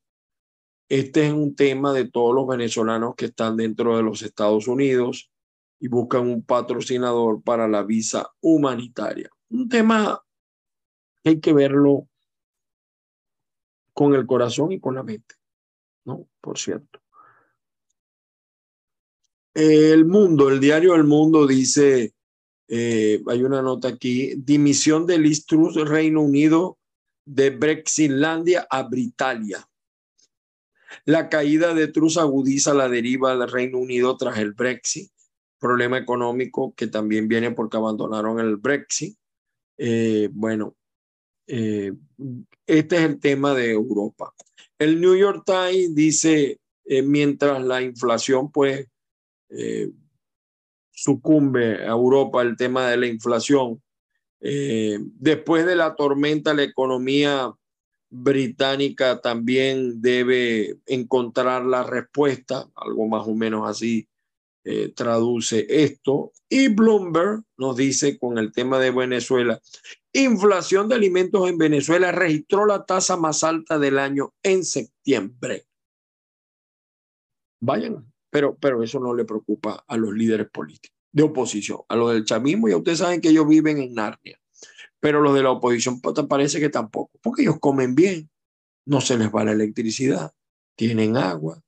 Este 0.93 1.25
es 1.25 1.33
un 1.33 1.55
tema 1.55 1.91
de 1.91 2.07
todos 2.07 2.35
los 2.35 2.45
venezolanos 2.45 3.15
que 3.15 3.25
están 3.25 3.57
dentro 3.57 3.97
de 3.97 4.03
los 4.03 4.21
Estados 4.21 4.67
Unidos 4.67 5.31
y 5.79 5.87
buscan 5.87 6.27
un 6.27 6.43
patrocinador 6.43 7.41
para 7.41 7.67
la 7.67 7.81
visa 7.81 8.31
humanitaria. 8.41 9.27
Un 9.49 9.67
tema 9.67 10.23
que 11.23 11.31
hay 11.31 11.39
que 11.39 11.51
verlo 11.51 12.07
con 13.91 14.13
el 14.13 14.27
corazón 14.27 14.71
y 14.71 14.79
con 14.79 14.93
la 14.93 15.01
mente, 15.01 15.33
¿no? 16.05 16.27
Por 16.39 16.59
cierto. 16.59 17.01
El 19.55 20.05
Mundo, 20.05 20.49
el 20.49 20.59
diario 20.59 20.93
El 20.93 21.05
Mundo 21.05 21.47
dice, 21.47 22.13
eh, 22.67 23.19
hay 23.25 23.41
una 23.41 23.63
nota 23.63 23.87
aquí, 23.87 24.35
dimisión 24.37 25.07
de 25.07 25.17
Liz 25.17 25.43
Reino 25.47 26.21
Unido 26.21 26.77
de 27.25 27.49
Brexitlandia 27.49 28.67
a 28.69 28.83
Britalia. 28.83 29.67
La 31.05 31.29
caída 31.29 31.73
de 31.73 31.87
Truss 31.87 32.17
agudiza 32.17 32.73
la 32.73 32.89
deriva 32.89 33.35
del 33.35 33.49
Reino 33.49 33.77
Unido 33.79 34.15
tras 34.17 34.37
el 34.37 34.53
Brexit, 34.53 35.11
problema 35.59 35.97
económico 35.97 36.73
que 36.75 36.87
también 36.87 37.27
viene 37.27 37.51
porque 37.51 37.77
abandonaron 37.77 38.39
el 38.39 38.57
Brexit. 38.57 39.17
Eh, 39.77 40.29
bueno, 40.31 40.75
eh, 41.47 41.93
este 42.65 42.95
es 42.97 43.01
el 43.03 43.19
tema 43.19 43.53
de 43.53 43.71
Europa. 43.71 44.33
El 44.77 44.99
New 44.99 45.15
York 45.15 45.43
Times 45.45 45.95
dice, 45.95 46.59
mientras 46.85 47.63
la 47.63 47.81
inflación 47.81 48.51
pues 48.51 48.87
eh, 49.55 49.91
sucumbe 50.91 51.83
a 51.83 51.91
Europa 51.91 52.41
el 52.41 52.55
tema 52.55 52.87
de 52.87 52.97
la 52.97 53.07
inflación. 53.07 53.81
Eh, 54.39 54.99
después 55.01 55.65
de 55.65 55.75
la 55.75 55.95
tormenta, 55.95 56.53
la 56.53 56.63
economía 56.63 57.51
británica 58.14 59.20
también 59.22 60.01
debe 60.01 60.78
encontrar 60.86 61.66
la 61.66 61.84
respuesta, 61.84 62.70
algo 62.76 63.07
más 63.07 63.28
o 63.28 63.34
menos 63.34 63.68
así 63.68 64.07
eh, 64.64 64.93
traduce 64.95 65.66
esto. 65.68 66.32
Y 66.47 66.68
Bloomberg 66.68 67.43
nos 67.57 67.76
dice 67.76 68.20
con 68.20 68.38
el 68.38 68.51
tema 68.51 68.78
de 68.78 68.91
Venezuela, 68.91 69.59
inflación 70.14 70.88
de 70.88 70.95
alimentos 70.95 71.49
en 71.49 71.57
Venezuela 71.57 72.11
registró 72.11 72.68
la 72.68 72.86
tasa 72.86 73.18
más 73.18 73.43
alta 73.43 73.80
del 73.80 73.97
año 73.97 74.34
en 74.43 74.64
septiembre. 74.64 75.66
Vayan, 77.61 78.14
pero, 78.30 78.55
pero 78.55 78.84
eso 78.84 78.99
no 78.99 79.16
le 79.16 79.26
preocupa 79.26 79.84
a 79.88 79.97
los 79.97 80.14
líderes 80.14 80.49
políticos 80.51 80.95
de 81.11 81.24
oposición, 81.24 81.80
a 81.88 81.95
los 81.95 82.11
del 82.11 82.26
chavismo, 82.26 82.68
ya 82.68 82.78
ustedes 82.78 82.97
saben 82.97 83.22
que 83.22 83.30
ellos 83.30 83.47
viven 83.47 83.78
en 83.78 83.93
Narnia, 83.93 84.39
pero 85.04 85.20
los 85.20 85.36
de 85.36 85.43
la 85.43 85.51
oposición 85.51 85.99
parece 85.99 86.62
que 86.62 86.70
tampoco, 86.70 87.12
porque 87.22 87.41
ellos 87.41 87.60
comen 87.60 87.93
bien, 87.93 88.32
no 88.86 89.01
se 89.01 89.18
les 89.18 89.30
va 89.30 89.43
la 89.43 89.51
electricidad, 89.51 90.32
tienen 90.78 91.18
agua, 91.18 91.62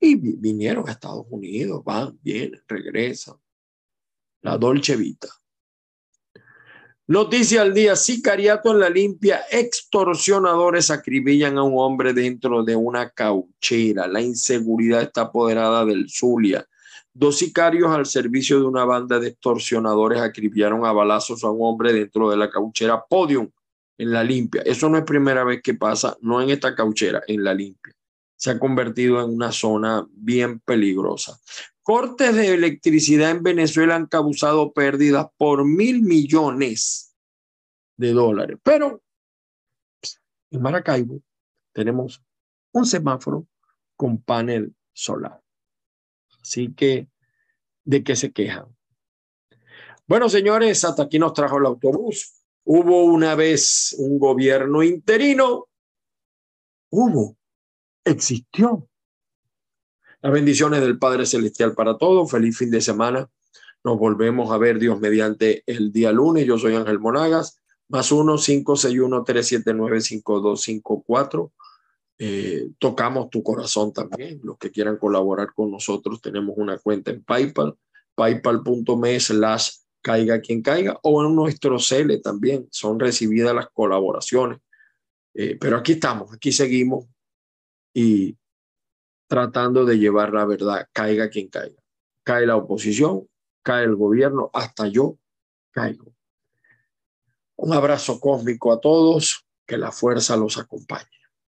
y 0.00 0.16
vinieron 0.16 0.88
a 0.88 0.90
Estados 0.90 1.26
Unidos, 1.30 1.84
van, 1.84 2.18
vienen, 2.22 2.60
regresan. 2.66 3.36
La 4.42 4.58
Dolce 4.58 4.96
Vita. 4.96 5.28
Noticia 7.06 7.62
al 7.62 7.72
día, 7.72 7.94
sicariato 7.94 8.72
en 8.72 8.80
la 8.80 8.90
limpia, 8.90 9.42
extorsionadores 9.48 10.90
acribillan 10.90 11.58
a 11.58 11.62
un 11.62 11.74
hombre 11.76 12.12
dentro 12.14 12.64
de 12.64 12.74
una 12.74 13.10
cauchera. 13.10 14.08
La 14.08 14.20
inseguridad 14.20 15.02
está 15.02 15.20
apoderada 15.20 15.84
del 15.84 16.10
Zulia. 16.10 16.66
Dos 17.18 17.38
sicarios 17.38 17.90
al 17.90 18.04
servicio 18.04 18.60
de 18.60 18.66
una 18.66 18.84
banda 18.84 19.18
de 19.18 19.28
extorsionadores 19.28 20.20
acribillaron 20.20 20.84
a 20.84 20.92
balazos 20.92 21.44
a 21.44 21.50
un 21.50 21.58
hombre 21.60 21.92
dentro 21.92 22.28
de 22.28 22.36
la 22.36 22.50
cauchera 22.50 23.02
Podium 23.08 23.50
en 23.98 24.12
la 24.12 24.22
limpia. 24.22 24.62
Eso 24.62 24.88
no 24.88 24.98
es 24.98 25.04
primera 25.04 25.42
vez 25.44 25.62
que 25.62 25.74
pasa, 25.74 26.16
no 26.20 26.42
en 26.42 26.50
esta 26.50 26.74
cauchera, 26.74 27.22
en 27.26 27.42
la 27.42 27.54
limpia 27.54 27.96
se 28.36 28.50
ha 28.50 28.58
convertido 28.58 29.22
en 29.22 29.30
una 29.30 29.50
zona 29.50 30.06
bien 30.10 30.60
peligrosa. 30.60 31.40
Cortes 31.82 32.34
de 32.34 32.52
electricidad 32.52 33.30
en 33.30 33.42
Venezuela 33.42 33.96
han 33.96 34.06
causado 34.06 34.72
pérdidas 34.72 35.26
por 35.36 35.64
mil 35.64 36.02
millones 36.02 37.16
de 37.96 38.12
dólares. 38.12 38.58
Pero 38.62 39.02
en 40.50 40.62
Maracaibo 40.62 41.22
tenemos 41.72 42.22
un 42.72 42.86
semáforo 42.86 43.46
con 43.96 44.18
panel 44.18 44.74
solar. 44.92 45.42
Así 46.46 46.72
que, 46.72 47.08
¿de 47.84 48.04
qué 48.04 48.14
se 48.14 48.30
quejan? 48.30 48.66
Bueno, 50.06 50.28
señores, 50.28 50.84
hasta 50.84 51.02
aquí 51.02 51.18
nos 51.18 51.32
trajo 51.32 51.58
el 51.58 51.66
autobús. 51.66 52.34
Hubo 52.62 53.02
una 53.02 53.34
vez 53.34 53.96
un 53.98 54.20
gobierno 54.20 54.84
interino. 54.84 55.66
Hubo, 56.88 57.36
existió. 58.04 58.88
Las 60.22 60.32
bendiciones 60.32 60.82
del 60.82 61.00
Padre 61.00 61.26
Celestial 61.26 61.74
para 61.74 61.98
todos. 61.98 62.30
Feliz 62.30 62.56
fin 62.56 62.70
de 62.70 62.80
semana. 62.80 63.28
Nos 63.82 63.98
volvemos 63.98 64.52
a 64.52 64.58
ver, 64.58 64.78
Dios 64.78 65.00
mediante, 65.00 65.64
el 65.66 65.90
día 65.90 66.12
lunes. 66.12 66.46
Yo 66.46 66.58
soy 66.58 66.76
Ángel 66.76 67.00
Monagas, 67.00 67.60
más 67.88 68.12
1 68.12 68.36
561 68.36 69.24
379 69.24 70.00
5254 70.00 71.52
eh, 72.18 72.70
tocamos 72.78 73.30
tu 73.30 73.42
corazón 73.42 73.92
también. 73.92 74.40
Los 74.42 74.58
que 74.58 74.70
quieran 74.70 74.96
colaborar 74.96 75.52
con 75.54 75.70
nosotros, 75.70 76.20
tenemos 76.20 76.54
una 76.56 76.78
cuenta 76.78 77.10
en 77.10 77.22
PayPal, 77.22 77.76
paypal.me 78.14 79.20
slash 79.20 79.70
caiga 80.00 80.40
quien 80.40 80.62
caiga, 80.62 80.98
o 81.02 81.24
en 81.24 81.34
nuestro 81.34 81.78
cele 81.78 82.20
también. 82.20 82.68
Son 82.70 82.98
recibidas 82.98 83.54
las 83.54 83.68
colaboraciones. 83.70 84.58
Eh, 85.34 85.56
pero 85.60 85.76
aquí 85.76 85.92
estamos, 85.92 86.32
aquí 86.32 86.52
seguimos 86.52 87.06
y 87.92 88.36
tratando 89.26 89.84
de 89.84 89.98
llevar 89.98 90.32
la 90.32 90.46
verdad, 90.46 90.88
caiga 90.92 91.28
quien 91.28 91.48
caiga. 91.48 91.82
Cae 92.22 92.46
la 92.46 92.56
oposición, 92.56 93.28
cae 93.62 93.84
el 93.84 93.96
gobierno, 93.96 94.50
hasta 94.54 94.86
yo 94.86 95.18
caigo. 95.72 96.12
Un 97.56 97.72
abrazo 97.72 98.20
cósmico 98.20 98.72
a 98.72 98.80
todos, 98.80 99.46
que 99.66 99.76
la 99.76 99.90
fuerza 99.90 100.36
los 100.36 100.56
acompañe. 100.58 101.15